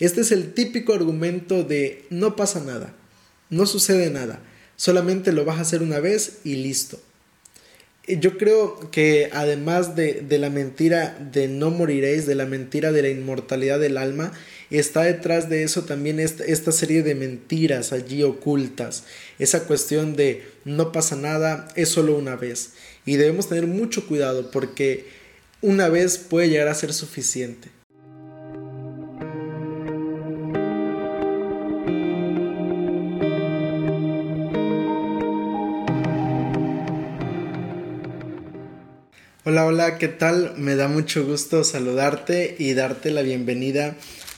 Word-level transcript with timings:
Este 0.00 0.22
es 0.22 0.32
el 0.32 0.54
típico 0.54 0.92
argumento 0.92 1.62
de 1.62 2.04
no 2.10 2.34
pasa 2.34 2.60
nada, 2.60 2.92
no 3.48 3.64
sucede 3.64 4.10
nada, 4.10 4.40
solamente 4.74 5.30
lo 5.30 5.44
vas 5.44 5.58
a 5.58 5.62
hacer 5.62 5.82
una 5.82 6.00
vez 6.00 6.38
y 6.42 6.56
listo. 6.56 6.98
Yo 8.08 8.36
creo 8.36 8.90
que 8.90 9.30
además 9.32 9.94
de, 9.94 10.26
la 10.28 10.50
mentira 10.50 11.16
de 11.32 11.46
no 11.46 11.70
moriréis, 11.70 12.26
de 12.26 12.34
la 12.34 12.44
mentira 12.44 12.90
de 12.90 13.02
la 13.02 13.08
inmortalidad 13.08 13.78
del 13.78 13.96
alma, 13.96 14.32
está 14.68 15.04
detrás 15.04 15.48
de 15.48 15.62
eso 15.62 15.84
también 15.84 16.18
esta, 16.18 16.44
esta 16.44 16.72
serie 16.72 17.02
de 17.04 17.14
mentiras 17.14 17.92
allí 17.92 18.24
ocultas. 18.24 19.04
Esa 19.38 19.64
cuestión 19.64 20.16
de 20.16 20.44
no 20.64 20.90
pasa 20.90 21.14
nada, 21.14 21.68
es 21.76 21.88
solo 21.88 22.18
una 22.18 22.34
vez. 22.34 22.72
Y 23.06 23.14
debemos 23.14 23.48
tener 23.48 23.68
mucho 23.68 24.06
cuidado 24.06 24.50
porque 24.50 25.06
una 25.62 25.88
vez 25.88 26.18
puede 26.18 26.50
llegar 26.50 26.68
a 26.68 26.74
ser 26.74 26.92
suficiente. 26.92 27.73
Hola, 39.46 39.66
hola, 39.66 39.98
¿qué 39.98 40.08
tal? 40.08 40.54
Me 40.56 40.74
da 40.74 40.88
mucho 40.88 41.26
gusto 41.26 41.64
saludarte 41.64 42.56
y 42.58 42.72
darte 42.72 43.10
la 43.10 43.20
bienvenida 43.20 43.94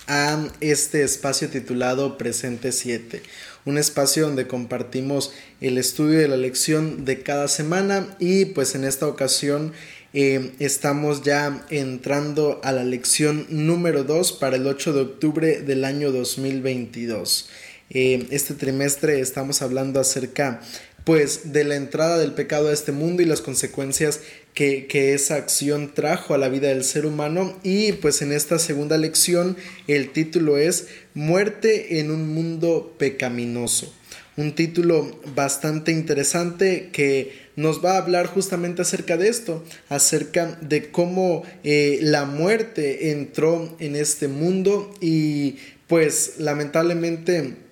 a 0.08 0.48
este 0.60 1.04
espacio 1.04 1.48
titulado 1.48 2.18
Presente 2.18 2.72
7, 2.72 3.22
un 3.66 3.78
espacio 3.78 4.26
donde 4.26 4.48
compartimos 4.48 5.32
el 5.60 5.78
estudio 5.78 6.18
de 6.18 6.26
la 6.26 6.36
lección 6.36 7.04
de 7.04 7.22
cada 7.22 7.46
semana 7.46 8.16
y 8.18 8.46
pues 8.46 8.74
en 8.74 8.82
esta 8.82 9.06
ocasión 9.06 9.72
eh, 10.12 10.50
estamos 10.58 11.22
ya 11.22 11.64
entrando 11.70 12.60
a 12.64 12.72
la 12.72 12.82
lección 12.82 13.46
número 13.48 14.02
2 14.02 14.32
para 14.32 14.56
el 14.56 14.66
8 14.66 14.92
de 14.92 15.00
octubre 15.02 15.60
del 15.60 15.84
año 15.84 16.10
2022. 16.10 17.48
Eh, 17.90 18.26
este 18.32 18.54
trimestre 18.54 19.20
estamos 19.20 19.62
hablando 19.62 20.00
acerca 20.00 20.60
pues 21.06 21.52
de 21.52 21.62
la 21.62 21.76
entrada 21.76 22.18
del 22.18 22.32
pecado 22.32 22.68
a 22.68 22.72
este 22.72 22.90
mundo 22.90 23.22
y 23.22 23.26
las 23.26 23.40
consecuencias 23.40 24.22
que, 24.54 25.14
esa 25.14 25.36
acción 25.36 25.94
trajo 25.94 26.34
a 26.34 26.38
la 26.38 26.48
vida 26.48 26.66
del 26.66 26.82
ser 26.82 27.06
humano 27.06 27.56
y 27.62 27.92
pues 27.92 28.22
en 28.22 28.32
esta 28.32 28.58
segunda 28.58 28.98
lección 28.98 29.56
el 29.86 30.10
título 30.10 30.58
es 30.58 30.88
Muerte 31.14 32.00
en 32.00 32.10
un 32.10 32.34
mundo 32.34 32.96
pecaminoso. 32.98 33.94
Un 34.36 34.56
título 34.56 35.20
bastante 35.36 35.92
interesante 35.92 36.90
que 36.92 37.46
nos 37.54 37.84
va 37.84 37.92
a 37.92 37.98
hablar 37.98 38.26
justamente 38.26 38.82
acerca 38.82 39.16
de 39.16 39.28
esto, 39.28 39.62
acerca 39.88 40.58
de 40.60 40.90
cómo 40.90 41.44
eh, 41.62 42.00
la 42.02 42.24
muerte 42.24 43.12
entró 43.12 43.76
en 43.78 43.94
este 43.94 44.26
mundo 44.26 44.92
y 45.00 45.58
pues 45.86 46.34
lamentablemente 46.38 47.65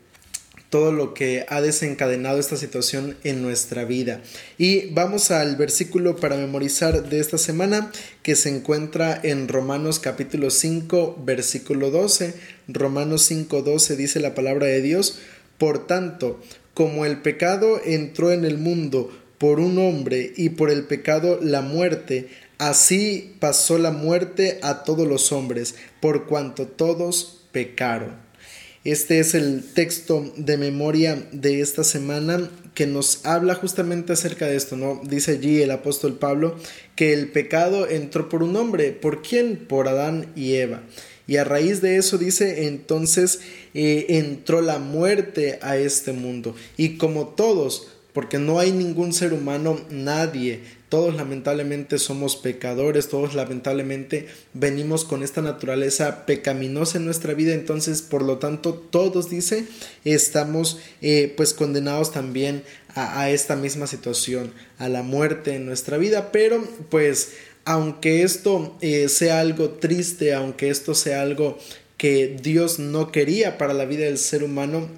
todo 0.74 0.90
lo 0.90 1.14
que 1.14 1.46
ha 1.50 1.60
desencadenado 1.60 2.40
esta 2.40 2.56
situación 2.56 3.16
en 3.22 3.42
nuestra 3.42 3.84
vida. 3.84 4.22
Y 4.58 4.86
vamos 4.90 5.30
al 5.30 5.54
versículo 5.54 6.16
para 6.16 6.36
memorizar 6.36 7.08
de 7.08 7.20
esta 7.20 7.38
semana 7.38 7.92
que 8.24 8.34
se 8.34 8.48
encuentra 8.48 9.20
en 9.22 9.46
Romanos 9.46 10.00
capítulo 10.00 10.50
5 10.50 11.22
versículo 11.24 11.92
12. 11.92 12.34
Romanos 12.66 13.22
5 13.22 13.62
12 13.62 13.94
dice 13.94 14.18
la 14.18 14.34
palabra 14.34 14.66
de 14.66 14.82
Dios, 14.82 15.20
por 15.58 15.86
tanto, 15.86 16.40
como 16.74 17.04
el 17.04 17.22
pecado 17.22 17.80
entró 17.84 18.32
en 18.32 18.44
el 18.44 18.58
mundo 18.58 19.16
por 19.38 19.60
un 19.60 19.78
hombre 19.78 20.32
y 20.36 20.48
por 20.48 20.72
el 20.72 20.82
pecado 20.82 21.38
la 21.40 21.60
muerte, 21.60 22.30
así 22.58 23.36
pasó 23.38 23.78
la 23.78 23.92
muerte 23.92 24.58
a 24.62 24.82
todos 24.82 25.06
los 25.06 25.30
hombres, 25.30 25.76
por 26.00 26.26
cuanto 26.26 26.66
todos 26.66 27.44
pecaron. 27.52 28.23
Este 28.84 29.18
es 29.18 29.34
el 29.34 29.64
texto 29.72 30.30
de 30.36 30.58
memoria 30.58 31.26
de 31.32 31.62
esta 31.62 31.84
semana 31.84 32.50
que 32.74 32.86
nos 32.86 33.24
habla 33.24 33.54
justamente 33.54 34.12
acerca 34.12 34.46
de 34.46 34.56
esto, 34.56 34.76
¿no? 34.76 35.00
Dice 35.02 35.32
allí 35.32 35.62
el 35.62 35.70
apóstol 35.70 36.18
Pablo 36.18 36.56
que 36.94 37.14
el 37.14 37.32
pecado 37.32 37.88
entró 37.88 38.28
por 38.28 38.42
un 38.42 38.54
hombre. 38.56 38.92
¿Por 38.92 39.22
quién? 39.22 39.56
Por 39.56 39.88
Adán 39.88 40.26
y 40.36 40.56
Eva. 40.56 40.82
Y 41.26 41.36
a 41.36 41.44
raíz 41.44 41.80
de 41.80 41.96
eso 41.96 42.18
dice, 42.18 42.66
entonces 42.66 43.40
eh, 43.72 44.04
entró 44.10 44.60
la 44.60 44.78
muerte 44.78 45.58
a 45.62 45.78
este 45.78 46.12
mundo. 46.12 46.54
Y 46.76 46.98
como 46.98 47.28
todos, 47.28 47.88
porque 48.14 48.38
no 48.38 48.60
hay 48.60 48.70
ningún 48.72 49.12
ser 49.12 49.34
humano, 49.34 49.78
nadie. 49.90 50.60
Todos 50.88 51.16
lamentablemente 51.16 51.98
somos 51.98 52.36
pecadores, 52.36 53.08
todos 53.08 53.34
lamentablemente 53.34 54.28
venimos 54.54 55.04
con 55.04 55.24
esta 55.24 55.42
naturaleza 55.42 56.24
pecaminosa 56.24 56.98
en 56.98 57.06
nuestra 57.06 57.34
vida, 57.34 57.52
entonces 57.52 58.02
por 58.02 58.22
lo 58.22 58.38
tanto 58.38 58.72
todos, 58.72 59.28
dice, 59.28 59.66
estamos 60.04 60.78
eh, 61.02 61.34
pues 61.36 61.52
condenados 61.52 62.12
también 62.12 62.62
a, 62.94 63.28
esta 63.30 63.56
misma 63.56 63.88
situación, 63.88 64.52
a 64.78 64.88
la 64.88 65.02
muerte 65.02 65.56
en 65.56 65.66
nuestra 65.66 65.98
vida, 65.98 66.30
pero 66.30 66.62
pues 66.90 67.32
aunque 67.64 68.22
esto 68.22 68.76
eh, 68.80 69.08
sea 69.08 69.40
algo 69.40 69.70
triste, 69.70 70.32
aunque 70.34 70.70
esto 70.70 70.94
sea 70.94 71.22
algo 71.22 71.58
que 71.96 72.36
Dios 72.40 72.78
no 72.78 73.10
quería 73.10 73.58
para 73.58 73.74
la 73.74 73.86
vida 73.86 74.04
del 74.04 74.18
ser 74.18 74.44
humano, 74.44 74.88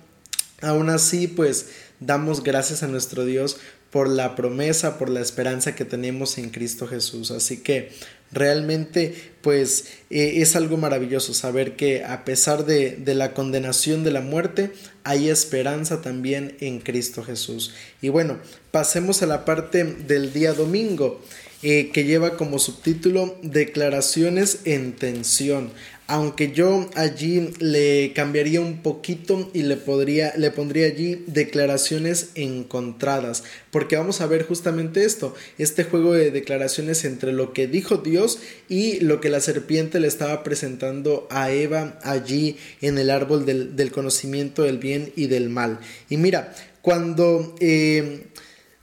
aún 0.60 0.90
así 0.90 1.26
pues 1.26 1.68
damos 2.00 2.42
gracias 2.42 2.82
a 2.82 2.88
nuestro 2.88 3.24
Dios 3.24 3.58
por 3.90 4.08
la 4.08 4.36
promesa, 4.36 4.98
por 4.98 5.08
la 5.08 5.20
esperanza 5.20 5.74
que 5.74 5.84
tenemos 5.84 6.38
en 6.38 6.50
Cristo 6.50 6.86
Jesús. 6.86 7.30
Así 7.30 7.58
que 7.58 7.90
realmente 8.32 9.14
pues 9.40 9.86
eh, 10.10 10.34
es 10.42 10.56
algo 10.56 10.76
maravilloso 10.76 11.32
saber 11.32 11.76
que 11.76 12.04
a 12.04 12.24
pesar 12.24 12.66
de, 12.66 13.00
la 13.14 13.32
condenación 13.32 14.04
de 14.04 14.10
la 14.10 14.20
muerte, 14.20 14.72
hay 15.04 15.28
esperanza 15.28 16.02
también 16.02 16.56
en 16.60 16.80
Cristo 16.80 17.22
Jesús. 17.22 17.72
Y 18.02 18.08
bueno, 18.08 18.38
pasemos 18.70 19.22
a 19.22 19.26
la 19.26 19.44
parte 19.44 19.84
del 19.84 20.32
día 20.32 20.52
domingo. 20.52 21.22
Eh, 21.62 21.90
que 21.90 22.04
lleva 22.04 22.36
como 22.36 22.58
subtítulo 22.58 23.38
Declaraciones 23.42 24.58
en 24.66 24.92
tensión 24.92 25.70
aunque 26.08 26.52
yo 26.52 26.88
allí 26.94 27.50
le 27.58 28.12
cambiaría 28.14 28.60
un 28.60 28.82
poquito 28.82 29.50
y 29.52 29.62
le, 29.62 29.76
podría, 29.76 30.32
le 30.36 30.50
pondría 30.50 30.86
allí 30.86 31.24
declaraciones 31.26 32.30
encontradas, 32.34 33.42
porque 33.70 33.96
vamos 33.96 34.20
a 34.20 34.26
ver 34.26 34.46
justamente 34.46 35.04
esto, 35.04 35.34
este 35.58 35.84
juego 35.84 36.12
de 36.12 36.30
declaraciones 36.30 37.04
entre 37.04 37.32
lo 37.32 37.52
que 37.52 37.66
dijo 37.66 37.98
Dios 37.98 38.38
y 38.68 39.00
lo 39.00 39.20
que 39.20 39.30
la 39.30 39.40
serpiente 39.40 39.98
le 39.98 40.06
estaba 40.06 40.44
presentando 40.44 41.26
a 41.30 41.50
Eva 41.50 41.98
allí 42.02 42.56
en 42.80 42.98
el 42.98 43.10
árbol 43.10 43.44
del, 43.44 43.90
conocimiento 43.90 44.62
del 44.62 44.78
bien 44.78 45.12
y 45.16 45.26
del 45.26 45.48
mal. 45.48 45.80
Y 46.08 46.18
mira, 46.18 46.54
cuando, 46.82 47.54
eh, 47.60 48.26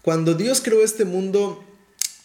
cuando 0.01 0.34
Dios 0.34 0.61
creó 0.61 0.84
este 0.84 1.05
mundo, 1.05 1.63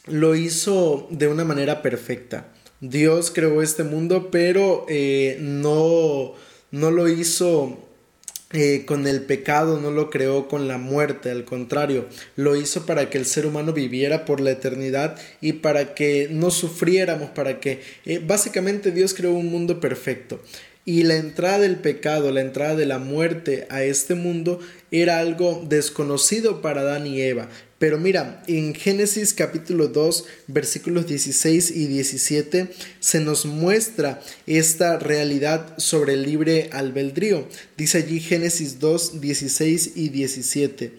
lo 0.07 0.35
hizo 0.35 1.07
de 1.11 1.29
una 1.29 1.45
manera 1.45 1.83
perfecta. 1.83 2.49
Dios 2.81 3.31
creó 3.31 3.63
este 3.63 3.83
mundo, 3.83 4.31
pero 4.31 4.87
eh, 4.89 5.39
no, 5.41 6.35
no 6.71 6.91
lo 6.91 7.09
hizo 7.09 7.79
eh, 8.53 8.85
con 8.87 9.07
el 9.07 9.25
pecado, 9.25 9.79
no 9.79 9.91
lo 9.91 10.09
creó 10.09 10.49
con 10.49 10.69
la 10.69 10.79
muerte, 10.79 11.31
al 11.31 11.45
contrario, 11.45 12.07
lo 12.35 12.57
hizo 12.57 12.87
para 12.87 13.11
que 13.11 13.19
el 13.19 13.27
ser 13.27 13.45
humano 13.45 13.75
viviera 13.75 14.25
por 14.25 14.41
la 14.41 14.53
eternidad 14.53 15.19
y 15.43 15.55
para 15.55 15.95
que 15.95 16.29
no 16.31 16.51
sufriéramos, 16.51 17.29
para 17.29 17.61
que 17.61 17.83
eh, 18.07 18.23
básicamente 18.25 18.91
Dios 18.91 19.13
creó 19.13 19.33
un 19.35 19.51
mundo 19.51 19.81
perfecto. 19.81 20.41
Y 20.87 21.03
la 21.03 21.17
entrada 21.17 21.59
del 21.59 21.77
pecado, 21.77 22.33
la 22.33 22.41
entrada 22.41 22.75
de 22.75 22.87
la 22.87 22.99
muerte 22.99 23.67
a 23.69 23.83
este 23.83 24.15
mundo 24.15 24.61
era 24.91 25.19
algo 25.19 25.63
desconocido 25.69 26.63
para 26.63 26.81
Adán 26.81 27.07
y 27.07 27.21
Eva. 27.21 27.51
Pero 27.79 27.99
mira, 27.99 28.43
en 28.49 28.75
Génesis 28.75 29.33
capítulo 29.33 29.89
2, 29.89 30.25
versículos 30.49 31.07
16 31.07 31.71
y 31.71 31.87
17, 31.87 32.69
se 32.99 33.21
nos 33.21 33.47
muestra 33.47 34.21
esta 34.47 34.99
realidad 34.99 35.79
sobre 35.79 36.15
el 36.15 36.25
libre 36.25 36.71
albedrío. 36.73 37.47
Dice 37.77 37.99
allí 37.99 38.21
Génesis 38.21 38.81
2, 38.81 39.21
16 39.21 39.93
y 39.95 40.09
17. 40.09 40.93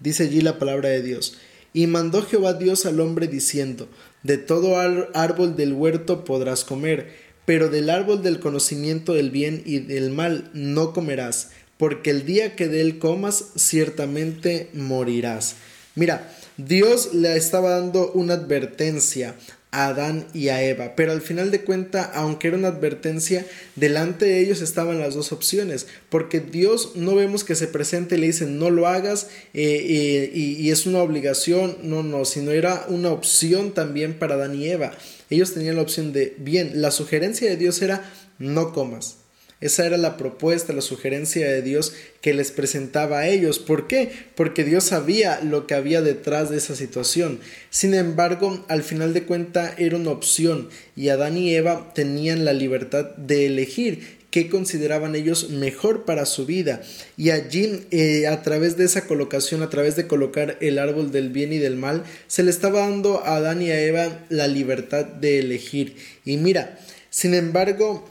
Dice 0.00 0.24
allí 0.24 0.40
la 0.40 0.58
palabra 0.58 0.88
de 0.88 1.02
Dios. 1.02 1.38
Y 1.72 1.86
mandó 1.86 2.22
Jehová 2.22 2.54
Dios 2.54 2.84
al 2.86 3.00
hombre 3.00 3.28
diciendo, 3.28 3.88
De 4.22 4.36
todo 4.38 4.78
árbol 5.14 5.56
del 5.56 5.72
huerto 5.72 6.24
podrás 6.24 6.64
comer 6.64 7.24
pero 7.44 7.68
del 7.68 7.90
árbol 7.90 8.22
del 8.22 8.40
conocimiento 8.40 9.14
del 9.14 9.30
bien 9.30 9.62
y 9.64 9.80
del 9.80 10.10
mal 10.10 10.50
no 10.54 10.92
comerás, 10.92 11.50
porque 11.76 12.10
el 12.10 12.24
día 12.24 12.56
que 12.56 12.68
de 12.68 12.80
él 12.80 12.98
comas 12.98 13.52
ciertamente 13.56 14.70
morirás. 14.72 15.56
Mira, 15.94 16.30
Dios 16.56 17.14
le 17.14 17.36
estaba 17.36 17.70
dando 17.70 18.12
una 18.12 18.34
advertencia 18.34 19.34
a 19.70 19.86
Adán 19.88 20.28
y 20.32 20.48
a 20.48 20.62
Eva, 20.62 20.94
pero 20.94 21.10
al 21.10 21.20
final 21.20 21.50
de 21.50 21.62
cuenta, 21.62 22.04
aunque 22.14 22.46
era 22.46 22.56
una 22.56 22.68
advertencia, 22.68 23.44
delante 23.74 24.24
de 24.24 24.40
ellos 24.40 24.60
estaban 24.60 25.00
las 25.00 25.14
dos 25.14 25.32
opciones, 25.32 25.88
porque 26.10 26.38
Dios 26.38 26.92
no 26.94 27.16
vemos 27.16 27.42
que 27.42 27.56
se 27.56 27.66
presente 27.66 28.14
y 28.14 28.18
le 28.18 28.26
dicen 28.28 28.58
no 28.60 28.70
lo 28.70 28.86
hagas 28.86 29.28
eh, 29.52 29.84
eh, 29.88 30.30
y, 30.32 30.52
y 30.62 30.70
es 30.70 30.86
una 30.86 31.00
obligación, 31.00 31.78
no, 31.82 32.04
no, 32.04 32.24
sino 32.24 32.52
era 32.52 32.86
una 32.88 33.10
opción 33.10 33.72
también 33.72 34.14
para 34.14 34.34
Adán 34.34 34.54
y 34.54 34.68
Eva 34.68 34.92
ellos 35.30 35.54
tenían 35.54 35.76
la 35.76 35.82
opción 35.82 36.12
de, 36.12 36.34
bien, 36.38 36.80
la 36.82 36.90
sugerencia 36.90 37.48
de 37.48 37.56
Dios 37.56 37.80
era, 37.82 38.10
no 38.38 38.72
comas. 38.72 39.18
Esa 39.64 39.86
era 39.86 39.96
la 39.96 40.18
propuesta, 40.18 40.74
la 40.74 40.82
sugerencia 40.82 41.50
de 41.50 41.62
Dios 41.62 41.94
que 42.20 42.34
les 42.34 42.52
presentaba 42.52 43.20
a 43.20 43.28
ellos. 43.28 43.58
¿Por 43.58 43.86
qué? 43.86 44.10
Porque 44.34 44.62
Dios 44.62 44.84
sabía 44.84 45.40
lo 45.40 45.66
que 45.66 45.72
había 45.72 46.02
detrás 46.02 46.50
de 46.50 46.58
esa 46.58 46.76
situación. 46.76 47.40
Sin 47.70 47.94
embargo, 47.94 48.62
al 48.68 48.82
final 48.82 49.14
de 49.14 49.22
cuenta 49.22 49.74
era 49.78 49.96
una 49.96 50.10
opción 50.10 50.68
y 50.96 51.08
Adán 51.08 51.38
y 51.38 51.54
Eva 51.54 51.94
tenían 51.94 52.44
la 52.44 52.52
libertad 52.52 53.16
de 53.16 53.46
elegir 53.46 54.18
qué 54.30 54.50
consideraban 54.50 55.14
ellos 55.14 55.48
mejor 55.48 56.04
para 56.04 56.26
su 56.26 56.44
vida. 56.44 56.82
Y 57.16 57.30
allí, 57.30 57.86
eh, 57.90 58.26
a 58.26 58.42
través 58.42 58.76
de 58.76 58.84
esa 58.84 59.06
colocación, 59.06 59.62
a 59.62 59.70
través 59.70 59.96
de 59.96 60.06
colocar 60.06 60.58
el 60.60 60.78
árbol 60.78 61.10
del 61.10 61.30
bien 61.30 61.54
y 61.54 61.58
del 61.58 61.76
mal, 61.76 62.04
se 62.26 62.42
le 62.42 62.50
estaba 62.50 62.80
dando 62.80 63.20
a 63.24 63.36
Adán 63.36 63.62
y 63.62 63.70
a 63.70 63.80
Eva 63.80 64.26
la 64.28 64.46
libertad 64.46 65.06
de 65.06 65.38
elegir. 65.38 65.96
Y 66.26 66.36
mira, 66.36 66.78
sin 67.08 67.32
embargo, 67.32 68.04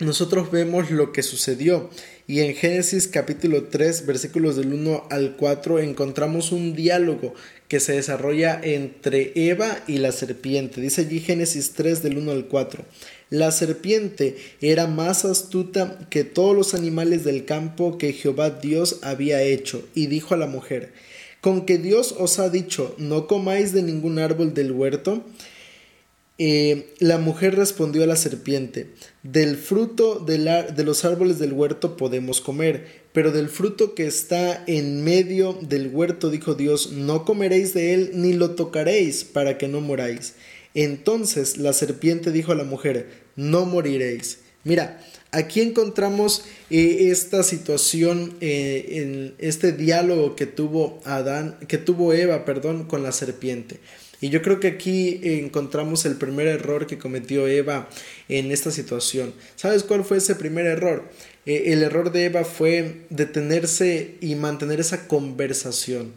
nosotros 0.00 0.50
vemos 0.50 0.90
lo 0.90 1.12
que 1.12 1.22
sucedió. 1.22 1.90
Y 2.26 2.40
en 2.40 2.54
Génesis 2.54 3.06
capítulo 3.06 3.64
3, 3.64 4.06
versículos 4.06 4.56
del 4.56 4.72
1 4.72 5.08
al 5.10 5.36
4, 5.36 5.78
encontramos 5.78 6.52
un 6.52 6.74
diálogo 6.74 7.34
que 7.68 7.80
se 7.80 7.92
desarrolla 7.92 8.60
entre 8.62 9.32
Eva 9.34 9.78
y 9.86 9.98
la 9.98 10.10
serpiente. 10.10 10.80
Dice 10.80 11.02
allí 11.02 11.20
Génesis 11.20 11.72
3 11.74 12.02
del 12.02 12.18
1 12.18 12.32
al 12.32 12.46
4. 12.46 12.84
La 13.30 13.50
serpiente 13.50 14.36
era 14.60 14.86
más 14.86 15.24
astuta 15.24 15.98
que 16.10 16.24
todos 16.24 16.56
los 16.56 16.74
animales 16.74 17.24
del 17.24 17.44
campo 17.44 17.98
que 17.98 18.12
Jehová 18.12 18.50
Dios 18.50 19.00
había 19.02 19.42
hecho, 19.42 19.86
y 19.94 20.06
dijo 20.06 20.34
a 20.34 20.38
la 20.38 20.46
mujer, 20.46 20.92
¿con 21.40 21.66
que 21.66 21.78
Dios 21.78 22.14
os 22.18 22.38
ha 22.38 22.48
dicho, 22.48 22.94
no 22.98 23.26
comáis 23.26 23.72
de 23.72 23.82
ningún 23.82 24.18
árbol 24.18 24.54
del 24.54 24.72
huerto? 24.72 25.24
Eh, 26.36 26.92
la 26.98 27.18
mujer 27.18 27.54
respondió 27.54 28.02
a 28.02 28.08
la 28.08 28.16
serpiente, 28.16 28.88
del 29.22 29.56
fruto 29.56 30.18
de, 30.18 30.38
los 30.84 31.04
árboles 31.04 31.38
del 31.38 31.52
huerto 31.52 31.96
podemos 31.96 32.40
comer, 32.40 33.04
pero 33.12 33.30
del 33.30 33.48
fruto 33.48 33.94
que 33.94 34.08
está 34.08 34.64
en 34.66 35.04
medio 35.04 35.56
del 35.62 35.94
huerto, 35.94 36.30
dijo 36.30 36.56
Dios, 36.56 36.90
no 36.90 37.24
comeréis 37.24 37.72
de 37.72 37.94
él 37.94 38.10
ni 38.14 38.32
lo 38.32 38.56
tocaréis 38.56 39.22
para 39.22 39.58
que 39.58 39.68
no 39.68 39.80
moráis. 39.80 40.34
Entonces 40.74 41.56
la 41.56 41.72
serpiente 41.72 42.32
dijo 42.32 42.50
a 42.50 42.56
la 42.56 42.64
mujer, 42.64 43.10
no 43.36 43.64
moriréis. 43.64 44.38
Mira, 44.64 45.00
aquí 45.30 45.60
encontramos 45.60 46.44
eh, 46.68 47.10
esta 47.10 47.44
situación, 47.44 48.34
eh, 48.40 48.86
en 48.88 49.34
este 49.38 49.70
diálogo 49.70 50.34
que 50.34 50.46
tuvo 50.46 51.00
Adán, 51.04 51.58
que 51.68 51.78
tuvo 51.78 52.12
Eva, 52.12 52.44
perdón, 52.44 52.86
con 52.88 53.04
la 53.04 53.12
serpiente. 53.12 53.78
Y 54.24 54.30
yo 54.30 54.40
creo 54.40 54.58
que 54.58 54.68
aquí 54.68 55.20
encontramos 55.22 56.06
el 56.06 56.16
primer 56.16 56.46
error 56.46 56.86
que 56.86 56.96
cometió 56.96 57.46
Eva 57.46 57.90
en 58.30 58.52
esta 58.52 58.70
situación. 58.70 59.34
¿Sabes 59.54 59.84
cuál 59.84 60.02
fue 60.02 60.16
ese 60.16 60.34
primer 60.34 60.64
error? 60.64 61.10
Eh, 61.44 61.64
el 61.74 61.82
error 61.82 62.10
de 62.10 62.24
Eva 62.24 62.44
fue 62.44 63.02
detenerse 63.10 64.14
y 64.22 64.34
mantener 64.36 64.80
esa 64.80 65.08
conversación. 65.08 66.14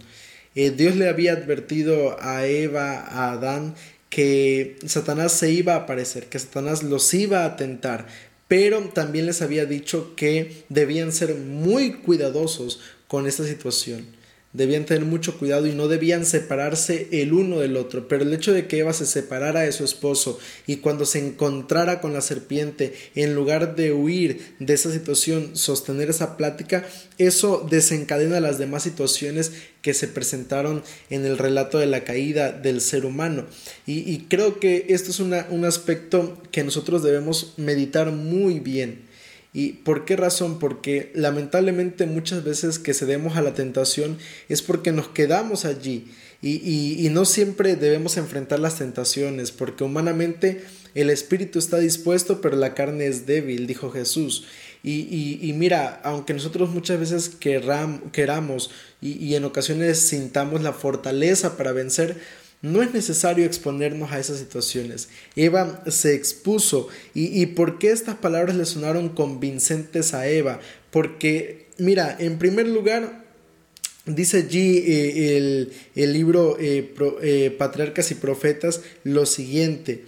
Dios 0.55 0.95
le 0.95 1.09
había 1.09 1.33
advertido 1.33 2.15
a 2.21 2.47
Eva, 2.47 3.01
a 3.01 3.33
Adán, 3.33 3.75
que 4.09 4.77
Satanás 4.85 5.33
se 5.33 5.51
iba 5.51 5.73
a 5.73 5.79
aparecer, 5.79 6.27
que 6.27 6.39
Satanás 6.39 6.83
los 6.83 7.13
iba 7.13 7.43
a 7.43 7.57
tentar, 7.57 8.07
pero 8.47 8.79
también 8.87 9.25
les 9.25 9.41
había 9.41 9.65
dicho 9.65 10.15
que 10.15 10.63
debían 10.69 11.11
ser 11.11 11.35
muy 11.35 11.95
cuidadosos 11.95 12.79
con 13.09 13.27
esta 13.27 13.43
situación 13.43 14.16
debían 14.53 14.85
tener 14.85 15.05
mucho 15.05 15.37
cuidado 15.37 15.67
y 15.67 15.73
no 15.73 15.87
debían 15.87 16.25
separarse 16.25 17.07
el 17.11 17.33
uno 17.33 17.59
del 17.59 17.77
otro. 17.77 18.07
Pero 18.07 18.23
el 18.23 18.33
hecho 18.33 18.53
de 18.53 18.67
que 18.67 18.79
Eva 18.79 18.93
se 18.93 19.05
separara 19.05 19.61
de 19.61 19.71
su 19.71 19.83
esposo 19.83 20.39
y 20.65 20.77
cuando 20.77 21.05
se 21.05 21.19
encontrara 21.19 22.01
con 22.01 22.13
la 22.13 22.21
serpiente, 22.21 22.93
en 23.15 23.35
lugar 23.35 23.75
de 23.75 23.91
huir 23.93 24.55
de 24.59 24.73
esa 24.73 24.91
situación, 24.91 25.55
sostener 25.55 26.09
esa 26.09 26.37
plática, 26.37 26.85
eso 27.17 27.65
desencadena 27.69 28.39
las 28.39 28.57
demás 28.57 28.83
situaciones 28.83 29.51
que 29.81 29.93
se 29.93 30.07
presentaron 30.07 30.83
en 31.09 31.25
el 31.25 31.37
relato 31.37 31.77
de 31.77 31.85
la 31.85 32.03
caída 32.03 32.51
del 32.51 32.81
ser 32.81 33.05
humano. 33.05 33.45
Y, 33.85 34.25
creo 34.27 34.59
que 34.59 34.87
esto 34.89 35.11
es 35.11 35.19
un 35.19 35.65
aspecto 35.65 36.41
que 36.51 36.63
nosotros 36.63 37.03
debemos 37.03 37.53
meditar 37.57 38.11
muy 38.11 38.59
bien 38.59 39.06
¿Y 39.57 39.69
por 39.69 40.05
qué 40.05 40.15
razón? 40.15 40.59
Porque 40.59 41.11
lamentablemente 41.15 42.05
muchas 42.05 42.43
veces 42.43 42.77
que 42.77 42.93
cedemos 42.93 43.37
a 43.37 43.41
la 43.41 43.55
tentación 43.55 44.19
es 44.49 44.61
porque 44.61 44.91
nos 44.91 45.07
quedamos 45.07 45.65
allí 45.65 46.11
y, 46.43 47.03
y, 47.03 47.09
no 47.09 47.25
siempre 47.25 47.75
debemos 47.75 48.17
enfrentar 48.17 48.59
las 48.59 48.77
tentaciones 48.77 49.49
porque 49.49 49.83
humanamente 49.83 50.63
el 50.93 51.09
espíritu 51.09 51.57
está 51.57 51.79
dispuesto 51.79 52.39
pero 52.39 52.55
la 52.55 52.75
carne 52.75 53.07
es 53.07 53.25
débil, 53.25 53.65
dijo 53.65 53.89
Jesús. 53.89 54.45
Y, 54.83 55.39
y 55.41 55.53
mira, 55.53 56.01
aunque 56.03 56.35
nosotros 56.35 56.69
muchas 56.69 56.99
veces 56.99 57.29
queramos 57.29 58.69
y 59.01 59.33
en 59.33 59.43
ocasiones 59.43 59.97
sintamos 59.97 60.61
la 60.61 60.73
fortaleza 60.73 61.57
para 61.57 61.71
vencer, 61.71 62.21
no 62.61 62.81
es 62.81 62.93
necesario 62.93 63.45
exponernos 63.45 64.11
a 64.11 64.19
esas 64.19 64.39
situaciones. 64.39 65.09
Eva 65.35 65.83
se 65.87 66.15
expuso. 66.15 66.87
¿Y, 67.13 67.45
por 67.47 67.77
qué 67.77 67.91
estas 67.91 68.15
palabras 68.15 68.55
le 68.55 68.65
sonaron 68.65 69.09
convincentes 69.09 70.13
a 70.13 70.27
Eva? 70.27 70.59
Porque, 70.89 71.67
mira, 71.77 72.15
en 72.19 72.39
primer 72.39 72.67
lugar, 72.67 73.25
dice 74.05 74.37
allí 74.37 74.83
eh, 74.87 75.69
el, 75.95 76.13
libro 76.13 76.57
eh, 76.59 76.93
eh, 77.21 77.55
Patriarcas 77.57 78.09
y 78.11 78.15
Profetas 78.15 78.81
lo 79.03 79.25
siguiente. 79.25 80.05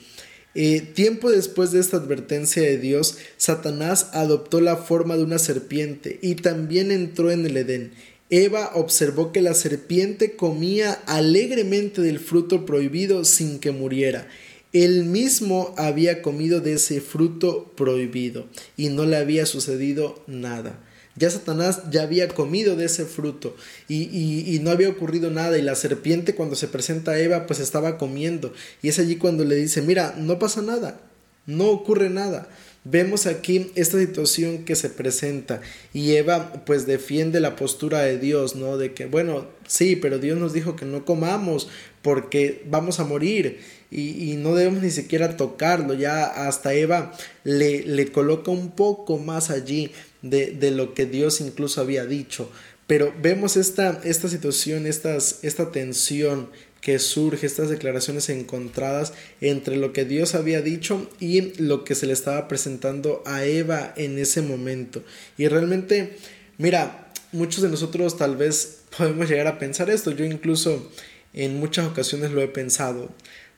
tiempo 0.96 1.30
después 1.30 1.72
de 1.72 1.80
esta 1.80 1.98
advertencia 1.98 2.64
de 2.64 2.80
Dios, 2.80 3.20
Satanás 3.38 4.10
adoptó 4.14 4.60
la 4.60 4.78
forma 4.78 5.18
de 5.18 5.24
una 5.24 5.38
serpiente 5.38 6.18
y 6.24 6.36
también 6.36 6.92
entró 6.92 7.30
en 7.32 7.46
el 7.46 7.58
Edén. 7.58 7.92
Eva 8.30 8.72
observó 8.76 9.32
que 9.32 9.42
la 9.42 9.56
serpiente 9.56 10.36
comía 10.36 10.94
alegremente 11.08 12.02
del 12.02 12.20
fruto 12.20 12.66
prohibido 12.66 13.26
sin 13.26 13.60
que 13.60 13.72
muriera. 13.72 14.28
Él 14.72 15.06
mismo 15.06 15.74
había 15.78 16.22
comido 16.22 16.62
de 16.62 16.74
ese 16.74 17.02
fruto 17.02 17.72
prohibido 17.76 18.46
y 18.78 18.90
no 18.90 19.06
le 19.06 19.18
había 19.18 19.48
sucedido 19.48 20.24
nada. 20.28 20.80
Ya 21.16 21.32
Satanás 21.32 21.82
ya 21.90 22.04
había 22.04 22.28
comido 22.28 22.76
de 22.76 22.86
ese 22.86 23.06
fruto 23.06 23.56
y, 23.88 24.04
y, 24.04 24.60
no 24.60 24.70
había 24.70 24.90
ocurrido 24.90 25.32
nada 25.32 25.58
y 25.58 25.64
la 25.64 25.76
serpiente 25.76 26.36
cuando 26.36 26.56
se 26.56 26.68
presenta 26.68 27.12
a 27.12 27.20
Eva 27.20 27.48
pues 27.48 27.60
estaba 27.60 27.98
comiendo 27.98 28.54
y 28.84 28.90
es 28.90 29.00
allí 29.00 29.16
cuando 29.18 29.44
le 29.44 29.56
dice 29.56 29.82
mira 29.82 30.14
no 30.18 30.40
pasa 30.40 30.62
nada, 30.62 31.02
no 31.48 31.70
ocurre 31.70 32.10
nada. 32.10 32.48
Vemos 32.86 33.26
aquí 33.26 33.72
esta 33.76 34.00
situación 34.00 34.64
que 34.64 34.76
se 34.76 34.90
presenta 34.90 35.62
y 35.94 36.14
Eva 36.14 36.64
pues 36.66 36.86
defiende 36.86 37.42
la 37.42 37.58
postura 37.58 38.00
de 38.04 38.18
Dios, 38.18 38.56
¿no? 38.56 38.78
De 38.78 38.94
que, 38.94 39.06
bueno, 39.06 39.48
sí, 39.68 39.98
pero 39.98 40.18
Dios 40.18 40.40
nos 40.40 40.54
dijo 40.54 40.78
que 40.78 40.86
no 40.86 41.04
comamos 41.04 41.68
porque 42.02 42.64
vamos 42.70 43.02
a 43.02 43.06
morir 43.06 43.60
y, 43.92 44.36
no 44.38 44.56
debemos 44.56 44.82
ni 44.82 44.92
siquiera 44.92 45.36
tocarlo. 45.36 45.94
Ya 45.94 46.24
hasta 46.24 46.74
Eva 46.74 47.12
le, 47.44 47.84
le 47.84 48.12
coloca 48.12 48.52
un 48.52 48.72
poco 48.72 49.18
más 49.18 49.50
allí 49.50 49.92
de, 50.22 50.52
de, 50.52 50.72
lo 50.72 50.94
que 50.94 51.06
Dios 51.06 51.42
incluso 51.42 51.82
había 51.82 52.06
dicho. 52.06 52.50
Pero 52.88 53.14
vemos 53.22 53.58
esta, 53.58 54.02
esta 54.04 54.30
situación, 54.30 54.88
estas, 54.88 55.40
esta 55.44 55.72
tensión 55.72 56.50
que 56.82 57.00
surge, 57.00 57.46
estas 57.46 57.70
declaraciones 57.70 58.30
encontradas 58.30 59.14
entre 59.42 59.76
lo 59.76 59.94
que 59.94 60.06
Dios 60.06 60.36
había 60.36 60.62
dicho 60.62 61.10
y 61.20 61.54
lo 61.62 61.84
que 61.84 61.96
se 61.96 62.08
le 62.08 62.14
estaba 62.14 62.48
presentando 62.48 63.22
a 63.26 63.46
Eva 63.46 63.94
en 63.98 64.18
ese 64.18 64.42
momento. 64.42 65.04
Y 65.38 65.48
realmente, 65.48 66.18
mira, 66.58 67.12
muchos 67.32 67.62
de 67.62 67.70
nosotros 67.70 68.18
tal 68.18 68.38
vez 68.38 68.84
podemos 68.98 69.30
llegar 69.30 69.48
a 69.48 69.60
pensar 69.60 69.90
esto, 69.90 70.12
yo 70.12 70.26
incluso 70.26 70.92
en 71.34 71.60
muchas 71.60 71.88
ocasiones 71.88 72.32
lo 72.32 72.42
he 72.42 72.48
pensado, 72.48 73.10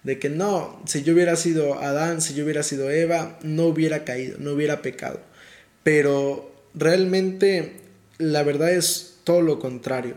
de 0.03 0.19
que 0.19 0.29
no, 0.29 0.81
si 0.85 1.03
yo 1.03 1.13
hubiera 1.13 1.35
sido 1.35 1.79
Adán, 1.79 2.21
si 2.21 2.33
yo 2.33 2.43
hubiera 2.43 2.63
sido 2.63 2.89
Eva, 2.89 3.37
no 3.43 3.67
hubiera 3.67 4.03
caído, 4.03 4.37
no 4.39 4.53
hubiera 4.53 4.81
pecado. 4.81 5.21
Pero 5.83 6.51
realmente 6.73 7.73
la 8.17 8.43
verdad 8.43 8.73
es 8.73 9.19
todo 9.23 9.41
lo 9.41 9.59
contrario. 9.59 10.15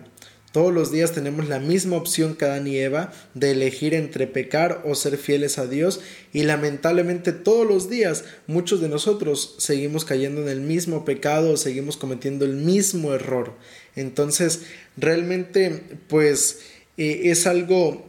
Todos 0.54 0.72
los 0.72 0.92
días 0.92 1.10
tenemos 1.10 1.48
la 1.48 1.58
misma 1.58 1.96
opción 1.96 2.36
que 2.36 2.44
Adán 2.44 2.68
Eva 2.68 3.12
de 3.34 3.50
elegir 3.50 3.92
entre 3.92 4.28
pecar 4.28 4.82
o 4.84 4.94
ser 4.94 5.18
fieles 5.18 5.58
a 5.58 5.66
Dios 5.66 6.00
y 6.32 6.44
lamentablemente 6.44 7.32
todos 7.32 7.66
los 7.66 7.90
días 7.90 8.22
muchos 8.46 8.80
de 8.80 8.88
nosotros 8.88 9.56
seguimos 9.58 10.04
cayendo 10.04 10.42
en 10.42 10.48
el 10.48 10.60
mismo 10.60 11.04
pecado 11.04 11.50
o 11.50 11.56
seguimos 11.56 11.96
cometiendo 11.96 12.44
el 12.44 12.52
mismo 12.52 13.12
error. 13.14 13.54
Entonces 13.96 14.60
realmente 14.96 15.82
pues 16.06 16.60
eh, 16.98 17.22
es 17.24 17.48
algo 17.48 18.06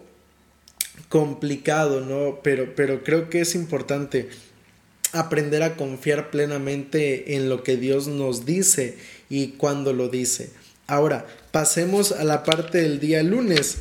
complicado, 1.09 2.01
¿no? 2.01 2.41
Pero, 2.43 2.75
pero 2.75 3.03
creo 3.03 3.27
que 3.31 3.41
es 3.41 3.55
importante 3.55 4.29
aprender 5.13 5.63
a 5.63 5.75
confiar 5.75 6.29
plenamente 6.29 7.37
en 7.37 7.49
lo 7.49 7.63
que 7.63 7.75
Dios 7.75 8.07
nos 8.07 8.45
dice 8.45 8.99
y 9.31 9.53
cuando 9.53 9.93
lo 9.93 10.09
dice. 10.09 10.51
Ahora, 10.87 11.25
pasemos 11.51 12.11
a 12.11 12.23
la 12.23 12.43
parte 12.43 12.79
del 12.79 12.99
día 12.99 13.23
lunes. 13.23 13.77